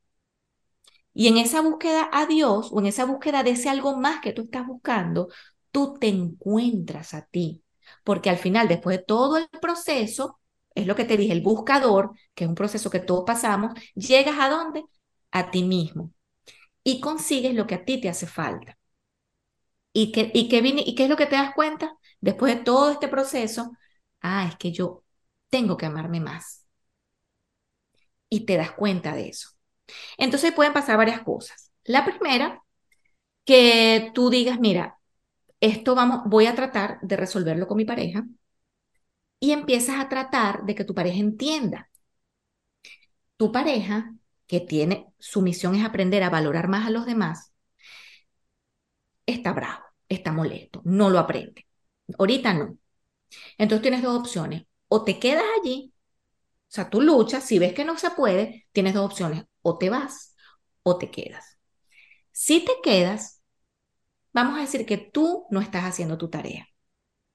[1.14, 4.34] Y en esa búsqueda a Dios o en esa búsqueda de ese algo más que
[4.34, 5.30] tú estás buscando,
[5.72, 7.64] tú te encuentras a ti.
[8.04, 10.40] Porque al final, después de todo el proceso,
[10.76, 14.38] es lo que te dije, el buscador, que es un proceso que todos pasamos, llegas
[14.40, 14.84] a dónde?
[15.32, 16.14] A ti mismo.
[16.84, 18.78] Y consigues lo que a ti te hace falta.
[19.94, 21.96] ¿Y qué, y, qué ¿Y qué es lo que te das cuenta?
[22.22, 23.72] Después de todo este proceso,
[24.22, 25.04] ah, es que yo
[25.50, 26.66] tengo que amarme más.
[28.30, 29.50] Y te das cuenta de eso.
[30.18, 31.72] Entonces pueden pasar varias cosas.
[31.86, 32.64] La primera,
[33.46, 34.99] que tú digas, mira,
[35.62, 38.26] esto vamos, voy a tratar de resolverlo con mi pareja
[39.42, 41.90] y empiezas a tratar de que tu pareja entienda.
[43.38, 44.14] Tu pareja,
[44.48, 47.52] que tiene, su misión es aprender a valorar más a los demás,
[49.26, 51.66] está bravo, está molesto, no lo aprende.
[52.18, 52.78] Ahorita no.
[53.58, 54.66] Entonces tienes dos opciones.
[54.90, 55.94] O te quedas allí,
[56.70, 59.46] o sea, tú luchas, si ves que no se puede, tienes dos opciones.
[59.64, 60.36] O te vas
[60.84, 61.60] o te quedas.
[62.32, 63.39] Si te quedas,
[64.44, 66.68] vamos a decir que tú no estás haciendo tu tarea.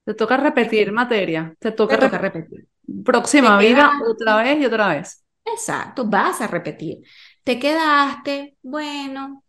[0.03, 1.55] Te toca repetir materia.
[1.59, 2.67] Te toca, repetir.
[3.03, 5.23] Próxima vida, otra vez y otra vez.
[5.43, 6.99] Exacto, vas a repetir.
[7.43, 9.43] Te quedaste, bueno,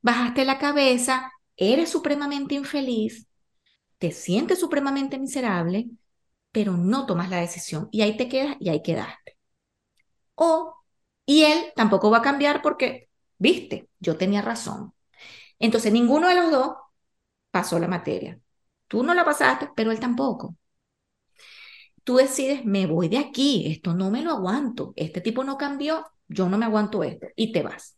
[0.00, 3.26] bajaste la cabeza, eres supremamente infeliz,
[3.98, 5.90] te sientes supremamente miserable,
[6.52, 9.36] pero no tomas la decisión y ahí te quedas y ahí quedaste.
[10.34, 10.74] O,
[11.26, 13.08] y él tampoco va a cambiar porque,
[13.38, 14.94] viste, yo tenía razón.
[15.58, 16.76] Entonces, ninguno de los dos
[17.50, 18.38] pasó la materia.
[18.88, 20.56] Tú no la pasaste, pero él tampoco.
[22.04, 26.06] Tú decides, me voy de aquí, esto no me lo aguanto, este tipo no cambió,
[26.28, 27.96] yo no me aguanto esto, y te vas.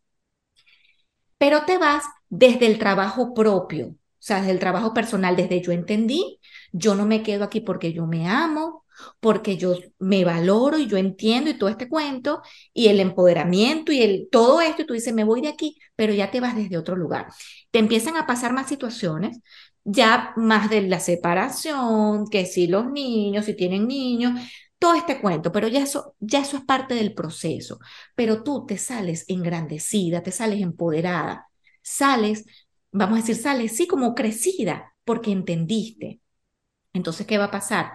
[1.39, 5.73] Pero te vas desde el trabajo propio, o sea, desde el trabajo personal, desde yo
[5.73, 6.39] entendí,
[6.73, 8.82] yo no me quedo aquí porque yo me amo,
[9.21, 14.03] porque yo me valoro y yo entiendo y todo este cuento y el empoderamiento y
[14.03, 16.79] el todo esto y tú dices, me voy de aquí, pero ya te vas desde
[16.79, 17.27] otro lugar.
[17.71, 19.41] Te empiezan a pasar más situaciones
[19.85, 24.39] ya más de la separación, que si los niños, si tienen niños,
[24.79, 27.79] todo este cuento, pero ya eso, ya eso es parte del proceso.
[28.15, 31.49] Pero tú te sales engrandecida, te sales empoderada,
[31.83, 32.45] sales,
[32.91, 36.21] vamos a decir, sales sí como crecida, porque entendiste.
[36.93, 37.93] Entonces, ¿qué va a pasar?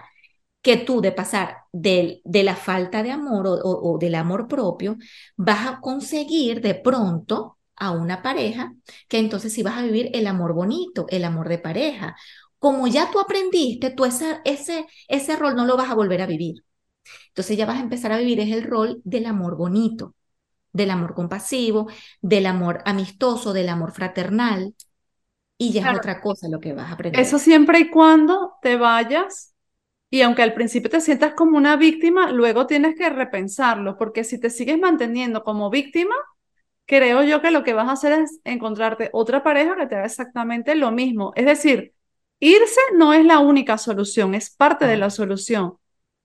[0.62, 4.96] Que tú de pasar de, de la falta de amor o del amor propio,
[5.36, 8.74] vas a conseguir de pronto a una pareja,
[9.08, 12.16] que entonces si vas a vivir el amor bonito, el amor de pareja.
[12.58, 16.26] Como ya tú aprendiste, tú ese, ese, ese rol no lo vas a volver a
[16.26, 16.64] vivir.
[17.28, 20.14] Entonces ya vas a empezar a vivir es el rol del amor bonito,
[20.72, 21.88] del amor compasivo,
[22.22, 24.74] del amor amistoso, del amor fraternal.
[25.58, 27.22] Y ya es otra cosa lo que vas a aprender.
[27.22, 29.54] Eso siempre y cuando te vayas
[30.10, 34.40] y aunque al principio te sientas como una víctima, luego tienes que repensarlo, porque si
[34.40, 36.14] te sigues manteniendo como víctima,
[36.86, 40.06] creo yo que lo que vas a hacer es encontrarte otra pareja que te haga
[40.06, 41.32] exactamente lo mismo.
[41.36, 41.92] Es decir,
[42.40, 45.74] irse no es la única solución, es parte de la solución.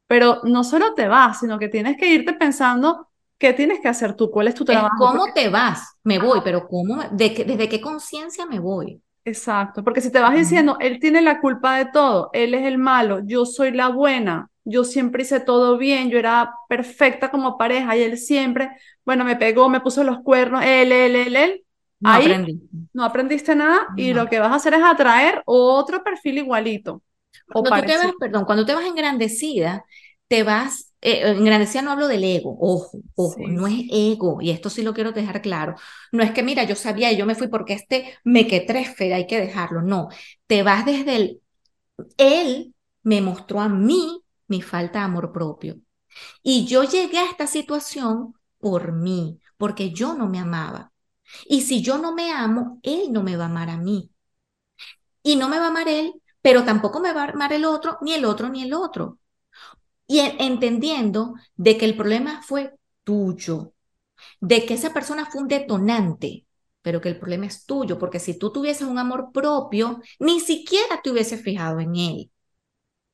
[0.07, 4.15] Pero no solo te vas, sino que tienes que irte pensando qué tienes que hacer
[4.15, 4.95] tú, cuál es tu trabajo.
[4.97, 5.97] ¿Cómo te vas?
[6.03, 7.03] Me voy, pero ¿cómo?
[7.11, 9.01] ¿De ¿Desde qué conciencia me voy?
[9.25, 12.77] Exacto, porque si te vas diciendo, él tiene la culpa de todo, él es el
[12.77, 17.95] malo, yo soy la buena, yo siempre hice todo bien, yo era perfecta como pareja
[17.95, 18.71] y él siempre,
[19.05, 21.65] bueno, me pegó, me puso los cuernos, él, él, él, él.
[22.01, 22.35] No Ahí
[22.93, 27.01] no aprendiste nada y lo que vas a hacer es atraer otro perfil igualito.
[27.51, 29.85] Cuando tú te vas, perdón, cuando te vas engrandecida,
[30.27, 34.69] te vas, eh, engrandecida no hablo del ego, ojo, ojo, no es ego, y esto
[34.69, 35.75] sí lo quiero dejar claro.
[36.11, 39.13] No es que, mira, yo sabía y yo me fui porque este me que trefe,
[39.13, 40.09] hay que dejarlo, no.
[40.47, 41.41] Te vas desde el,
[42.17, 45.77] él me mostró a mí mi falta de amor propio.
[46.43, 50.93] Y yo llegué a esta situación por mí, porque yo no me amaba.
[51.47, 54.11] Y si yo no me amo, él no me va a amar a mí.
[55.23, 57.97] Y no me va a amar él, pero tampoco me va a amar el otro,
[58.01, 59.19] ni el otro, ni el otro.
[60.07, 62.73] Y entendiendo de que el problema fue
[63.03, 63.73] tuyo,
[64.39, 66.45] de que esa persona fue un detonante,
[66.81, 71.01] pero que el problema es tuyo, porque si tú tuvieses un amor propio, ni siquiera
[71.01, 72.31] te hubieses fijado en él.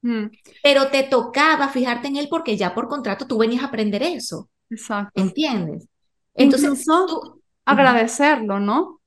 [0.01, 0.25] Mm.
[0.63, 4.49] Pero te tocaba fijarte en él porque ya por contrato tú venías a aprender eso.
[4.69, 5.21] Exacto.
[5.21, 5.87] ¿Entiendes?
[6.33, 9.01] Entonces, tú, agradecerlo, ¿no?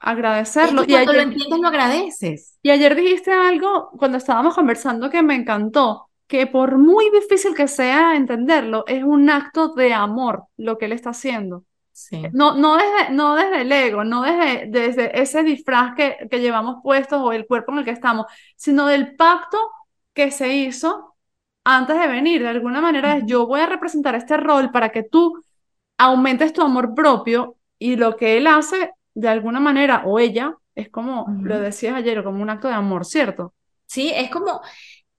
[0.00, 0.84] Agradecerlo.
[0.84, 2.58] y cuando lo entiendes, lo agradeces.
[2.62, 7.66] Y ayer dijiste algo cuando estábamos conversando que me encantó, que por muy difícil que
[7.66, 11.64] sea entenderlo, es un acto de amor lo que él está haciendo.
[12.32, 16.76] No, no, desde, no desde el ego, no desde, desde ese disfraz que, que llevamos
[16.82, 19.58] puestos o el cuerpo en el que estamos, sino del pacto
[20.12, 21.16] que se hizo
[21.64, 22.42] antes de venir.
[22.42, 25.42] De alguna manera, yo voy a representar este rol para que tú
[25.96, 30.90] aumentes tu amor propio y lo que él hace, de alguna manera, o ella, es
[30.90, 33.54] como lo decías ayer, como un acto de amor, ¿cierto?
[33.86, 34.60] Sí, es como,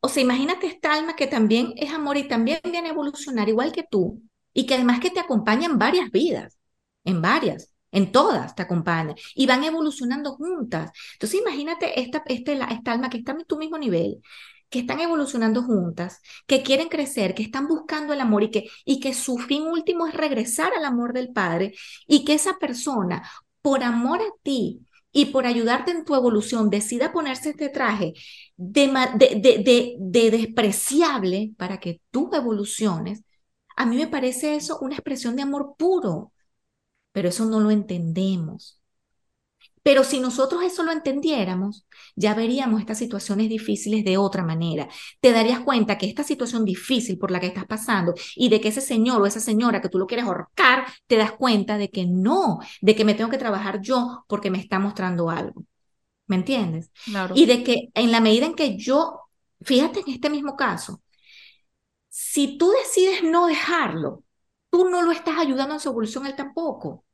[0.01, 3.71] o sea, imagínate esta alma que también es amor y también viene a evolucionar igual
[3.71, 4.21] que tú
[4.53, 6.57] y que además que te acompaña en varias vidas,
[7.03, 10.91] en varias, en todas te acompaña y van evolucionando juntas.
[11.13, 14.21] Entonces imagínate esta, este, esta alma que está en tu mismo nivel,
[14.69, 18.99] que están evolucionando juntas, que quieren crecer, que están buscando el amor y que, y
[18.99, 21.73] que su fin último es regresar al amor del Padre
[22.07, 23.27] y que esa persona,
[23.61, 28.13] por amor a ti, y por ayudarte en tu evolución decida ponerse este traje
[28.57, 28.87] de,
[29.17, 33.23] de, de, despreciable para que tú evoluciones,
[33.75, 36.33] a mí me parece eso una expresión de amor puro,
[37.13, 38.78] pero eso no lo entendemos.
[39.83, 44.87] Pero si nosotros eso lo entendiéramos, ya veríamos estas situaciones difíciles de otra manera.
[45.21, 48.69] Te darías cuenta que esta situación difícil por la que estás pasando y de que
[48.69, 52.05] ese señor o esa señora que tú lo quieres ahorcar, te das cuenta de que
[52.05, 55.65] no, de que me tengo que trabajar yo porque me está mostrando algo.
[56.27, 56.91] ¿Me entiendes?
[57.05, 57.35] Claro.
[57.35, 59.21] Y de que en la medida en que yo,
[59.61, 61.01] fíjate en este mismo caso,
[62.09, 64.23] si tú decides no dejarlo,
[64.69, 67.05] tú no lo estás ayudando en su evolución él tampoco.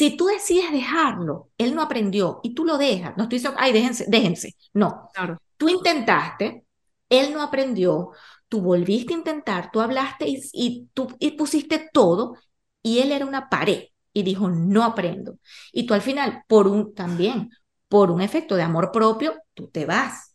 [0.00, 3.70] Si tú decides dejarlo, él no aprendió y tú lo dejas, no estoy diciendo, ay,
[3.70, 4.56] déjense, déjense.
[4.72, 5.10] No.
[5.12, 5.42] Claro.
[5.58, 6.64] Tú intentaste,
[7.10, 8.12] él no aprendió,
[8.48, 12.34] tú volviste a intentar, tú hablaste y, tú y pusiste todo
[12.82, 15.38] y él era una pared y dijo, no aprendo.
[15.70, 17.50] Y tú al final, por un, también,
[17.86, 20.34] por un efecto de amor propio, tú te vas,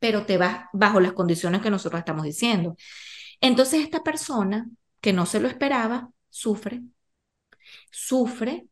[0.00, 2.74] pero te vas bajo las condiciones que nosotros estamos diciendo.
[3.40, 4.68] Entonces esta persona
[5.00, 6.82] que no se lo esperaba, sufre,
[7.92, 8.66] sufre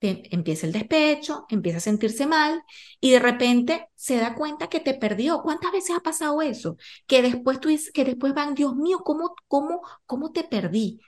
[0.00, 2.62] empieza el despecho, empieza a sentirse mal
[3.00, 5.42] y de repente se da cuenta que te perdió.
[5.42, 6.76] ¿Cuántas veces ha pasado eso?
[7.06, 11.00] Que después tú que después van, Dios mío, ¿cómo, cómo, cómo te perdí?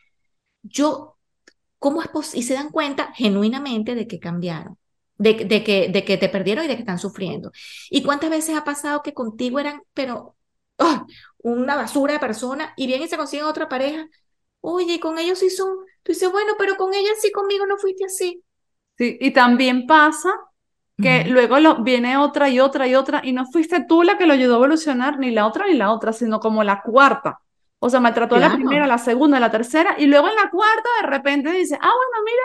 [0.63, 1.19] Yo,
[1.79, 2.41] ¿cómo es posible?
[2.41, 4.79] Y se dan cuenta genuinamente de que cambiaron.
[5.19, 7.53] De, de, que, de que te perdieron y de que están sufriendo.
[7.91, 10.37] ¿Y cuántas veces ha pasado que contigo eran, pero,
[10.79, 11.07] ¡oh!
[11.39, 14.07] una basura de persona y vienen y se consiguen otra pareja?
[14.61, 15.69] Oye, con ellos sí son,
[16.03, 18.43] tú dices, bueno, pero con ella sí, conmigo no fuiste así.
[18.99, 20.31] Sí, y también pasa
[21.01, 24.27] que luego lo, viene otra y otra y otra, y no fuiste tú la que
[24.27, 27.41] lo ayudó a evolucionar, ni la otra ni la otra, sino como la cuarta.
[27.81, 30.89] O sea, me trató la primera, la segunda, la tercera, y luego en la cuarta
[31.01, 32.43] de repente dice, ah, bueno, mira,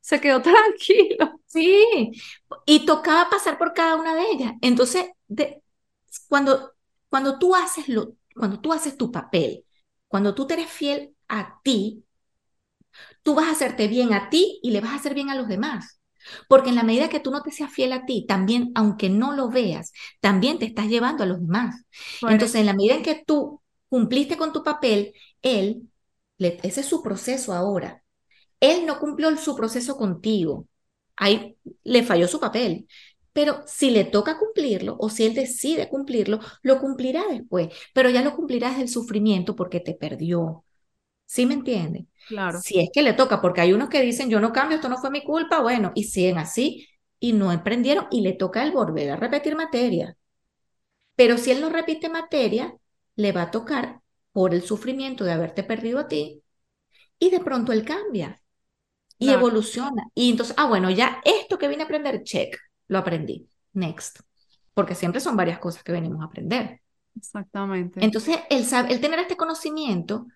[0.00, 1.40] se quedó tranquilo.
[1.46, 2.12] Sí,
[2.64, 4.52] y tocaba pasar por cada una de ellas.
[4.60, 5.60] Entonces, de,
[6.28, 6.74] cuando,
[7.08, 9.64] cuando, tú haces lo, cuando tú haces tu papel,
[10.06, 12.04] cuando tú te eres fiel a ti,
[13.26, 15.48] tú vas a hacerte bien a ti y le vas a hacer bien a los
[15.48, 16.00] demás.
[16.48, 19.32] Porque en la medida que tú no te seas fiel a ti, también, aunque no
[19.34, 21.84] lo veas, también te estás llevando a los demás.
[22.26, 25.12] Entonces, en la medida en que tú cumpliste con tu papel,
[25.42, 25.88] él,
[26.38, 28.04] ese es su proceso ahora.
[28.60, 30.68] Él no cumplió su proceso contigo.
[31.16, 32.88] Ahí le falló su papel.
[33.32, 37.70] Pero si le toca cumplirlo o si él decide cumplirlo, lo cumplirá después.
[37.94, 40.65] Pero ya lo cumplirá desde el sufrimiento porque te perdió.
[41.26, 42.06] ¿Sí me entiende?
[42.26, 42.58] Claro.
[42.62, 44.98] Si es que le toca, porque hay unos que dicen, yo no cambio, esto no
[44.98, 49.10] fue mi culpa, bueno, y siguen así y no emprendieron y le toca el volver
[49.10, 50.16] a repetir materia.
[51.14, 52.74] Pero si él no repite materia,
[53.16, 54.00] le va a tocar
[54.32, 56.42] por el sufrimiento de haberte perdido a ti
[57.18, 58.40] y de pronto él cambia
[59.18, 60.04] y evoluciona.
[60.14, 62.56] Y entonces, ah, bueno, ya esto que vine a aprender, check,
[62.88, 63.48] lo aprendí.
[63.72, 64.20] Next.
[64.74, 66.82] Porque siempre son varias cosas que venimos a aprender.
[67.16, 68.00] Exactamente.
[68.04, 70.26] Entonces, el, el tener este conocimiento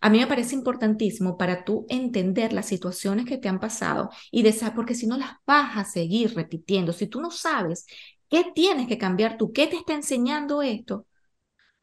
[0.00, 4.42] a mí me parece importantísimo para tú entender las situaciones que te han pasado y
[4.42, 7.86] de porque si no las vas a seguir repitiendo, si tú no sabes
[8.28, 11.06] qué tienes que cambiar tú, qué te está enseñando esto,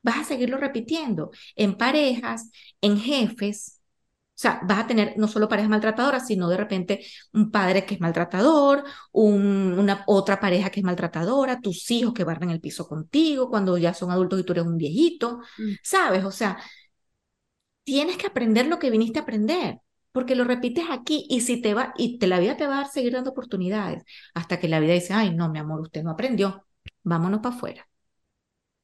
[0.01, 2.51] vas a seguirlo repitiendo en parejas,
[2.81, 3.81] en jefes.
[4.29, 7.95] O sea, vas a tener no solo parejas maltratadoras, sino de repente un padre que
[7.95, 13.49] es maltratador, una otra pareja que es maltratadora, tus hijos que barren el piso contigo
[13.49, 15.73] cuando ya son adultos y tú eres un viejito, mm.
[15.81, 16.25] ¿sabes?
[16.25, 16.57] O sea,
[17.85, 19.79] tienes que aprender lo que viniste a aprender,
[20.11, 22.85] porque lo repites aquí y si te va, y te la vida te va a
[22.85, 26.65] seguir dando oportunidades, hasta que la vida dice, ay, no, mi amor, usted no aprendió,
[27.03, 27.87] vámonos para afuera.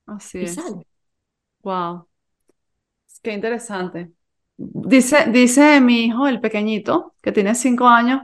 [0.06, 0.58] Así es.
[1.64, 2.08] Wow.
[3.22, 4.12] Qué interesante.
[4.58, 8.22] Dice, dice mi hijo, el pequeñito, que tiene cinco años,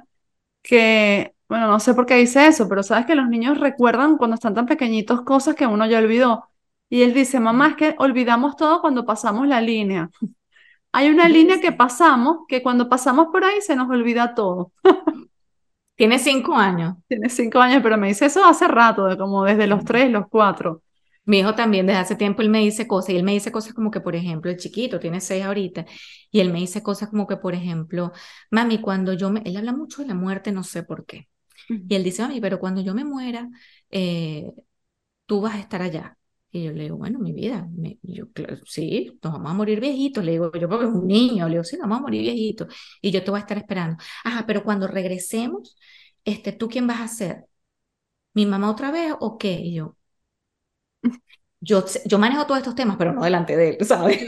[0.62, 4.36] que, bueno, no sé por qué dice eso, pero sabes que los niños recuerdan cuando
[4.36, 6.50] están tan pequeñitos cosas que uno ya olvidó.
[6.90, 10.10] Y él dice, mamá, es que olvidamos todo cuando pasamos la línea.
[10.92, 14.72] Hay una línea que pasamos, que cuando pasamos por ahí se nos olvida todo.
[15.96, 16.96] Tiene cinco años.
[17.08, 20.84] Tiene cinco años, pero me dice eso hace rato, como desde los tres, los cuatro.
[21.26, 23.74] Mi hijo también desde hace tiempo él me dice cosas y él me dice cosas
[23.74, 25.86] como que, por ejemplo, el chiquito tiene seis ahorita
[26.32, 28.12] y él me dice cosas como que, por ejemplo,
[28.52, 31.28] mami, cuando yo me, él habla mucho de la muerte, no sé por qué.
[31.90, 33.50] Y él dice, mami, pero cuando yo me muera,
[33.92, 34.52] eh,
[35.28, 36.17] tú vas a estar allá.
[36.52, 37.68] Y yo le digo, bueno, mi vida,
[38.04, 38.26] yo,
[38.66, 41.64] sí, nos vamos a morir viejitos, le digo, yo porque es un niño, le digo,
[41.64, 43.98] sí, nos vamos a morir viejitos, y yo te voy a estar esperando.
[44.24, 45.78] Ajá, pero cuando regresemos,
[46.24, 47.46] este, ¿tú quién vas a ser?
[48.34, 49.54] ¿Mi mamá otra vez o qué?
[49.54, 49.98] Y yo,
[51.60, 54.26] yo, yo manejo todos estos temas, pero no delante de él, ¿sabes?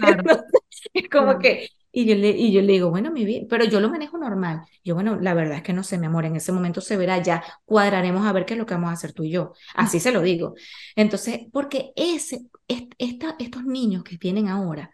[0.94, 3.80] es como que, y yo, le, y yo le digo, bueno, mi vida, pero yo
[3.80, 4.62] lo manejo normal.
[4.84, 7.22] Yo, bueno, la verdad es que no sé, mi amor, en ese momento se verá,
[7.22, 9.54] ya cuadraremos a ver qué es lo que vamos a hacer tú y yo.
[9.76, 10.54] Así se lo digo.
[10.96, 14.92] Entonces, porque ese, esta, estos niños que tienen ahora,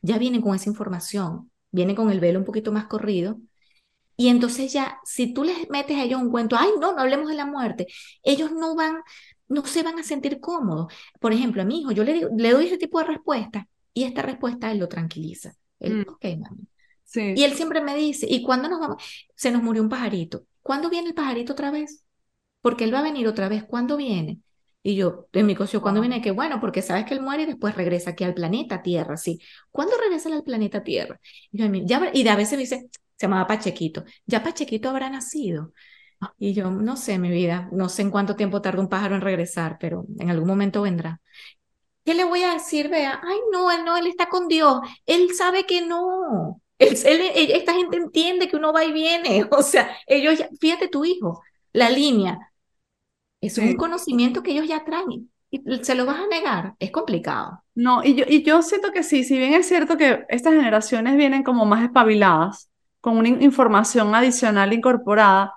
[0.00, 3.38] ya vienen con esa información, vienen con el velo un poquito más corrido,
[4.16, 7.28] y entonces ya, si tú les metes a ellos un cuento, ay, no, no hablemos
[7.28, 7.86] de la muerte,
[8.24, 8.96] ellos no van,
[9.48, 10.92] no se van a sentir cómodos.
[11.20, 14.22] Por ejemplo, a mi hijo, yo le, le doy ese tipo de respuesta y esta
[14.22, 15.54] respuesta él lo tranquiliza.
[15.80, 16.10] Él, mm.
[16.10, 16.68] ok, mami.
[17.04, 17.34] Sí.
[17.36, 19.02] Y él siempre me dice, ¿y cuándo nos vamos?
[19.34, 20.44] Se nos murió un pajarito.
[20.62, 22.04] ¿Cuándo viene el pajarito otra vez?
[22.60, 23.64] Porque él va a venir otra vez.
[23.64, 24.40] ¿Cuándo viene?
[24.82, 26.22] Y yo, en mi cocio, ¿cuándo viene?
[26.22, 29.40] Que bueno, porque sabes que él muere y después regresa aquí al planeta Tierra, sí.
[29.70, 31.20] ¿Cuándo regresa al planeta Tierra?
[31.50, 35.72] Y, yo, ya, y a veces me dice, se llamaba Pachequito, ¿ya Pachequito habrá nacido?
[36.38, 39.20] Y yo, no sé, mi vida, no sé en cuánto tiempo tarda un pájaro en
[39.20, 41.20] regresar, pero en algún momento vendrá.
[42.04, 43.20] ¿Qué le voy a decir, Vea?
[43.22, 44.80] Ay, no, él no, él está con Dios.
[45.06, 46.60] Él sabe que no.
[46.78, 46.96] Él,
[47.34, 49.46] esta gente entiende que uno va y viene.
[49.50, 51.42] O sea, ellos, fíjate tu hijo,
[51.72, 52.52] la línea.
[53.40, 55.30] Es un conocimiento que ellos ya traen.
[55.50, 56.74] Y se lo vas a negar.
[56.78, 57.62] Es complicado.
[57.74, 61.16] No, y yo, y yo siento que sí, si bien es cierto que estas generaciones
[61.16, 65.54] vienen como más espabiladas, con una información adicional incorporada,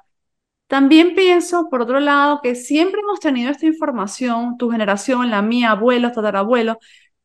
[0.71, 5.71] también pienso, por otro lado, que siempre hemos tenido esta información, tu generación, la mía,
[5.71, 6.77] abuelos, tatarabuelos,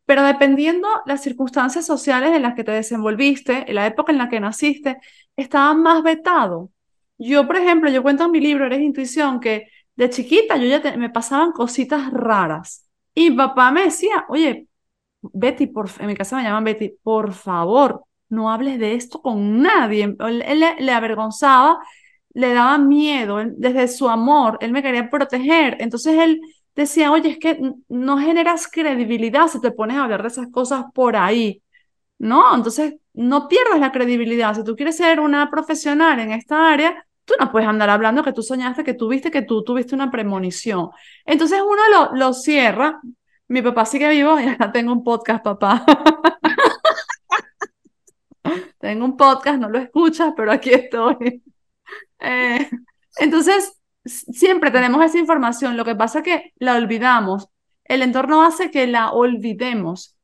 [0.05, 4.29] pero dependiendo las circunstancias sociales en las que te desenvolviste, en la época en la
[4.29, 4.99] que naciste,
[5.37, 6.73] estaba más vetado.
[7.19, 10.97] Yo, por ejemplo, yo cuento en mi libro, Eres Intuición, que de chiquita yo ya
[10.97, 12.89] me pasaban cositas raras.
[13.15, 14.67] Y papá me decía, oye,
[15.23, 19.63] Betty, por, en mi casa me llaman Betty, por favor, no hables de esto con
[19.63, 20.17] nadie.
[20.19, 21.79] Él, le avergonzaba
[22.37, 25.79] le daba miedo, desde su amor, él me quería proteger.
[25.81, 26.43] Entonces él
[26.75, 27.59] decía, oye, es que
[27.89, 31.63] no generas credibilidad si te pones a hablar de esas cosas por ahí,
[32.19, 32.55] ¿no?
[32.55, 34.55] Entonces no pierdas la credibilidad.
[34.55, 38.35] Si tú quieres ser una profesional en esta área, tú no puedes andar hablando que
[38.35, 40.91] tú soñaste, que tú viste, que tú tuviste una premonición.
[41.25, 43.01] Entonces uno lo, lo cierra.
[43.49, 45.87] Mi papá sigue vivo, ya tengo un podcast, papá.
[48.79, 51.43] tengo un podcast, no lo escuchas, pero aquí estoy.
[52.21, 52.69] Eh,
[53.19, 53.75] entonces,
[54.05, 57.49] siempre tenemos esa información, lo que pasa es que la olvidamos.
[57.85, 60.17] El entorno hace que la olvidemos.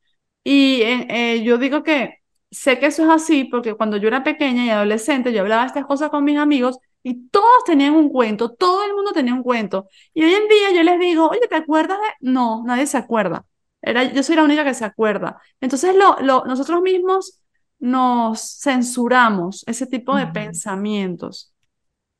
[0.43, 2.19] Y eh, eh, yo digo que
[2.51, 5.85] sé que eso es así porque cuando yo era pequeña y adolescente, yo hablaba estas
[5.85, 9.87] cosas con mis amigos y todos tenían un cuento, todo el mundo tenía un cuento.
[10.13, 12.29] Y hoy en día yo les digo, oye, ¿te acuerdas de...?
[12.31, 13.45] No, nadie se acuerda.
[13.81, 15.41] Era, yo soy la única que se acuerda.
[15.61, 17.39] Entonces lo, lo, nosotros mismos
[17.79, 21.52] nos censuramos ese tipo de pensamientos.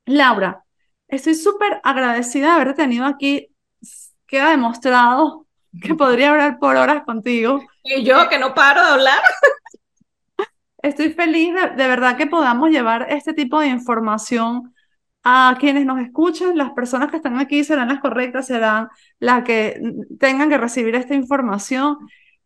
[0.05, 0.63] Laura,
[1.07, 3.47] estoy súper agradecida de haberte tenido aquí.
[4.27, 5.47] Queda demostrado
[5.81, 7.61] que podría hablar por horas contigo.
[7.83, 9.21] Y yo que no paro de hablar.
[10.81, 14.73] Estoy feliz de, verdad que podamos llevar este tipo de información
[15.23, 16.57] a quienes nos escuchan.
[16.57, 18.89] Las personas que están aquí serán las correctas, serán
[19.19, 19.81] las que
[20.19, 21.97] tengan que recibir esta información.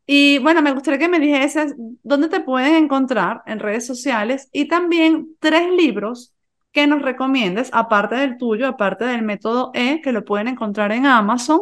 [0.06, 4.68] Y bueno, me gustaría que me dijeses dónde te pueden encontrar en redes sociales y
[4.68, 6.37] también tres libros
[6.72, 11.06] que nos recomiendes, aparte del tuyo, aparte del método E, que lo pueden encontrar en
[11.06, 11.62] Amazon,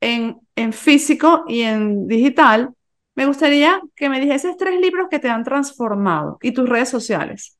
[0.00, 2.70] en, en físico y en digital.
[3.14, 7.58] Me gustaría que me dijeses tres libros que te han transformado y tus redes sociales.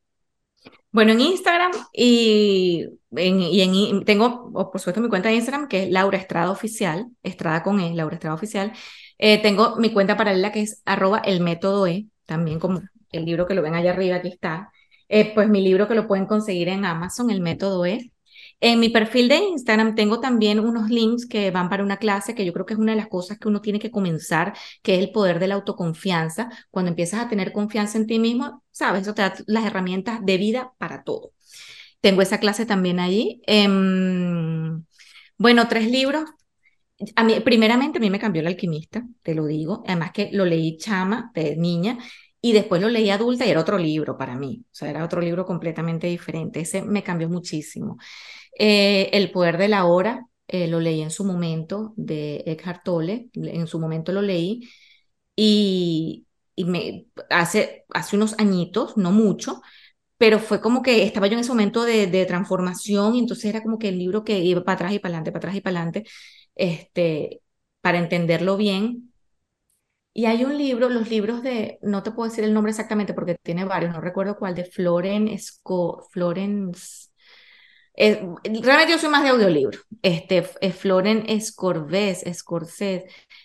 [0.91, 5.83] Bueno, en Instagram y, en, y en, tengo, por supuesto, mi cuenta de Instagram que
[5.83, 8.73] es Laura Estrada Oficial, Estrada con E, Laura Estrada Oficial.
[9.19, 13.47] Eh, tengo mi cuenta paralela que es arroba el método E, también como el libro
[13.47, 14.71] que lo ven allá arriba, aquí está.
[15.09, 18.13] Eh, pues mi libro que lo pueden conseguir en Amazon, el método E.
[18.61, 22.45] En mi perfil de Instagram tengo también unos links que van para una clase que
[22.45, 24.53] yo creo que es una de las cosas que uno tiene que comenzar,
[24.83, 26.49] que es el poder de la autoconfianza.
[26.71, 30.39] Cuando empiezas a tener confianza en ti mismo, sabes, eso te da las herramientas de
[30.39, 31.33] vida para todo.
[32.01, 33.43] Tengo esa clase también allí.
[33.47, 34.85] Em,
[35.39, 36.25] bueno, tres libros.
[37.15, 39.85] A mí, primeramente, a mí me cambió el alquimista, te lo digo.
[39.87, 41.99] Además que lo leí chama, de niña,
[42.41, 45.21] y después lo leí adulta y era otro libro para mí, o sea, era otro
[45.21, 46.61] libro completamente diferente.
[46.61, 47.99] Ese me cambió muchísimo.
[48.59, 53.31] Eh, el poder de la hora, eh, lo leí en su momento de Eckhart Tolle,
[53.35, 54.69] en su momento lo leí
[55.37, 59.61] y, y me, hace, hace unos añitos, no mucho,
[60.19, 63.63] pero fue como que estaba yo en ese momento de, de transformación y entonces era
[63.63, 65.77] como que el libro que iba para atrás y para adelante, para atrás y para
[65.79, 66.05] adelante,
[66.57, 67.43] este,
[67.83, 69.08] para entenderlo bien
[70.19, 73.37] y hay un libro, los libros de, no te puedo decir el nombre exactamente porque
[73.41, 77.11] tiene varios, no recuerdo cuál, de Floren Esco, Florence.
[77.95, 79.79] Eh, realmente yo soy más de audiolibro.
[80.03, 83.05] Este, es Floren Escorbés, Escorsés,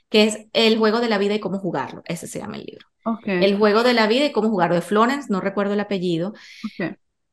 [0.10, 2.02] que es El juego de la vida y cómo jugarlo.
[2.06, 2.88] Ese se llama el libro.
[3.24, 4.74] El juego de la vida y cómo jugarlo.
[4.74, 6.34] De Florence, no recuerdo el apellido.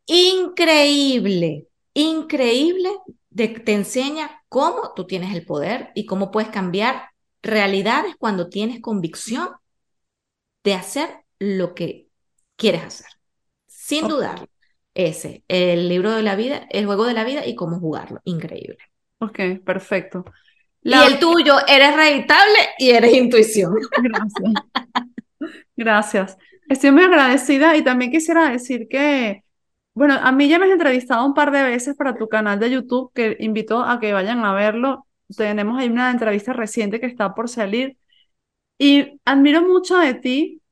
[0.04, 2.90] Increíble, increíble.
[3.30, 7.09] De, te enseña cómo tú tienes el poder y cómo puedes cambiar
[7.42, 9.48] realidad es cuando tienes convicción
[10.64, 12.08] de hacer lo que
[12.56, 13.10] quieres hacer,
[13.66, 14.48] sin dudar.
[14.92, 18.20] Ese, el libro de la vida, el juego de la vida y cómo jugarlo.
[18.24, 18.78] Increíble.
[19.18, 20.24] Ok, perfecto.
[20.82, 23.74] Y el tuyo, eres reeditable y eres intuición.
[24.02, 24.52] Gracias.
[25.76, 26.38] Gracias.
[26.68, 29.44] Estoy muy agradecida y también quisiera decir que,
[29.94, 32.70] bueno, a mí ya me has entrevistado un par de veces para tu canal de
[32.70, 37.34] YouTube, que invito a que vayan a verlo tenemos ahí una entrevista reciente que está
[37.34, 37.96] por salir
[38.78, 40.62] y admiro mucho de ti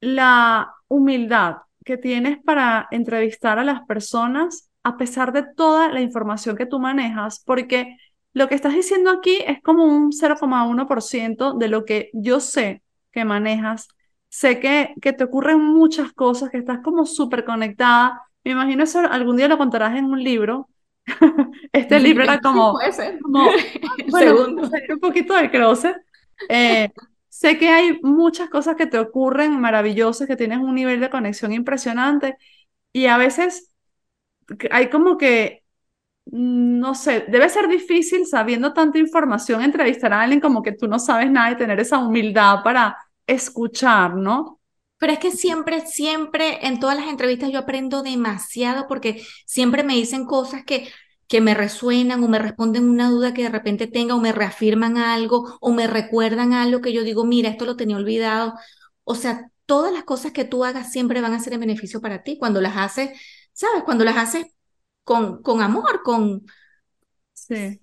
[0.00, 6.56] la humildad que tienes para entrevistar a las personas a pesar de toda la información
[6.56, 7.96] que tú manejas, porque
[8.32, 12.82] lo que estás diciendo aquí es como un 0,1% de lo que yo sé
[13.12, 13.88] que manejas.
[14.28, 18.22] Sé que, que te ocurren muchas cosas, que estás como súper conectada.
[18.44, 20.68] Me imagino eso algún día lo contarás en un libro,
[21.72, 23.18] este libro era como, puede ser.
[24.08, 25.96] bueno, un poquito de closet.
[26.48, 26.90] Eh,
[27.28, 31.52] sé que hay muchas cosas que te ocurren maravillosas, que tienes un nivel de conexión
[31.52, 32.36] impresionante
[32.92, 33.74] y a veces
[34.70, 35.64] hay como que,
[36.26, 40.88] mm, no sé, debe ser difícil sabiendo tanta información entrevistar a alguien como que tú
[40.88, 42.96] no sabes nada y tener esa humildad para
[43.26, 44.57] escuchar, ¿no?
[44.98, 49.94] Pero es que siempre, siempre en todas las entrevistas yo aprendo demasiado porque siempre me
[49.94, 50.88] dicen cosas que,
[51.28, 54.96] que me resuenan o me responden una duda que de repente tenga o me reafirman
[54.98, 58.54] algo o me recuerdan algo que yo digo, mira, esto lo tenía olvidado.
[59.04, 62.22] O sea, todas las cosas que tú hagas siempre van a ser en beneficio para
[62.22, 63.10] ti cuando las haces,
[63.52, 63.84] ¿sabes?
[63.84, 64.46] Cuando las haces
[65.04, 66.44] con, con amor, con...
[67.34, 67.80] Sí.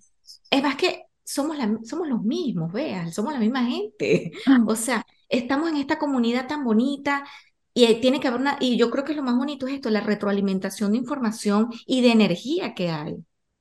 [0.50, 4.32] Es más que somos, la, somos los mismos, vean, somos la misma gente.
[4.68, 7.26] O sea, estamos en esta comunidad tan bonita
[7.74, 10.02] y tiene que haber una, y yo creo que lo más bonito es esto, la
[10.02, 13.18] retroalimentación de información y de energía que hay.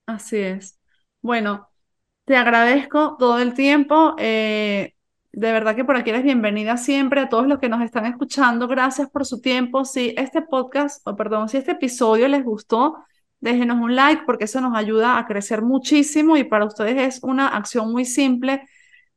[0.07, 0.79] Así es.
[1.21, 1.69] Bueno,
[2.25, 4.15] te agradezco todo el tiempo.
[4.19, 4.95] Eh,
[5.33, 8.69] de verdad que por aquí eres bienvenida siempre a todos los que nos están escuchando.
[8.69, 9.85] Gracias por su tiempo.
[9.85, 12.97] Si este podcast, o perdón, si este episodio les gustó,
[13.41, 17.49] déjenos un like porque eso nos ayuda a crecer muchísimo y para ustedes es una
[17.49, 18.63] acción muy simple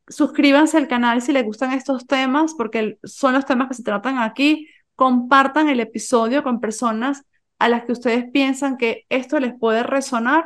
[0.07, 4.17] suscríbanse al canal si les gustan estos temas, porque son los temas que se tratan
[4.19, 4.67] aquí.
[4.95, 7.23] Compartan el episodio con personas
[7.59, 10.45] a las que ustedes piensan que esto les puede resonar.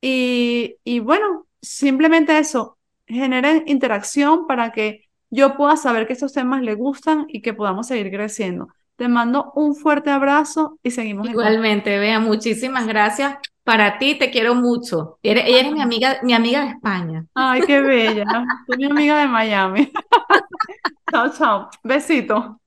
[0.00, 6.62] Y, y bueno, simplemente eso, generen interacción para que yo pueda saber que estos temas
[6.62, 8.68] les gustan y que podamos seguir creciendo.
[8.96, 11.28] Te mando un fuerte abrazo y seguimos.
[11.28, 13.38] Igualmente, Vea, muchísimas gracias
[13.68, 15.18] para ti, te quiero mucho.
[15.22, 17.26] Ella es mi amiga, mi amiga de España.
[17.34, 18.24] Ay, qué bella.
[18.66, 19.92] Tú mi amiga de Miami.
[21.12, 21.68] chao, chao.
[21.84, 22.58] Besito.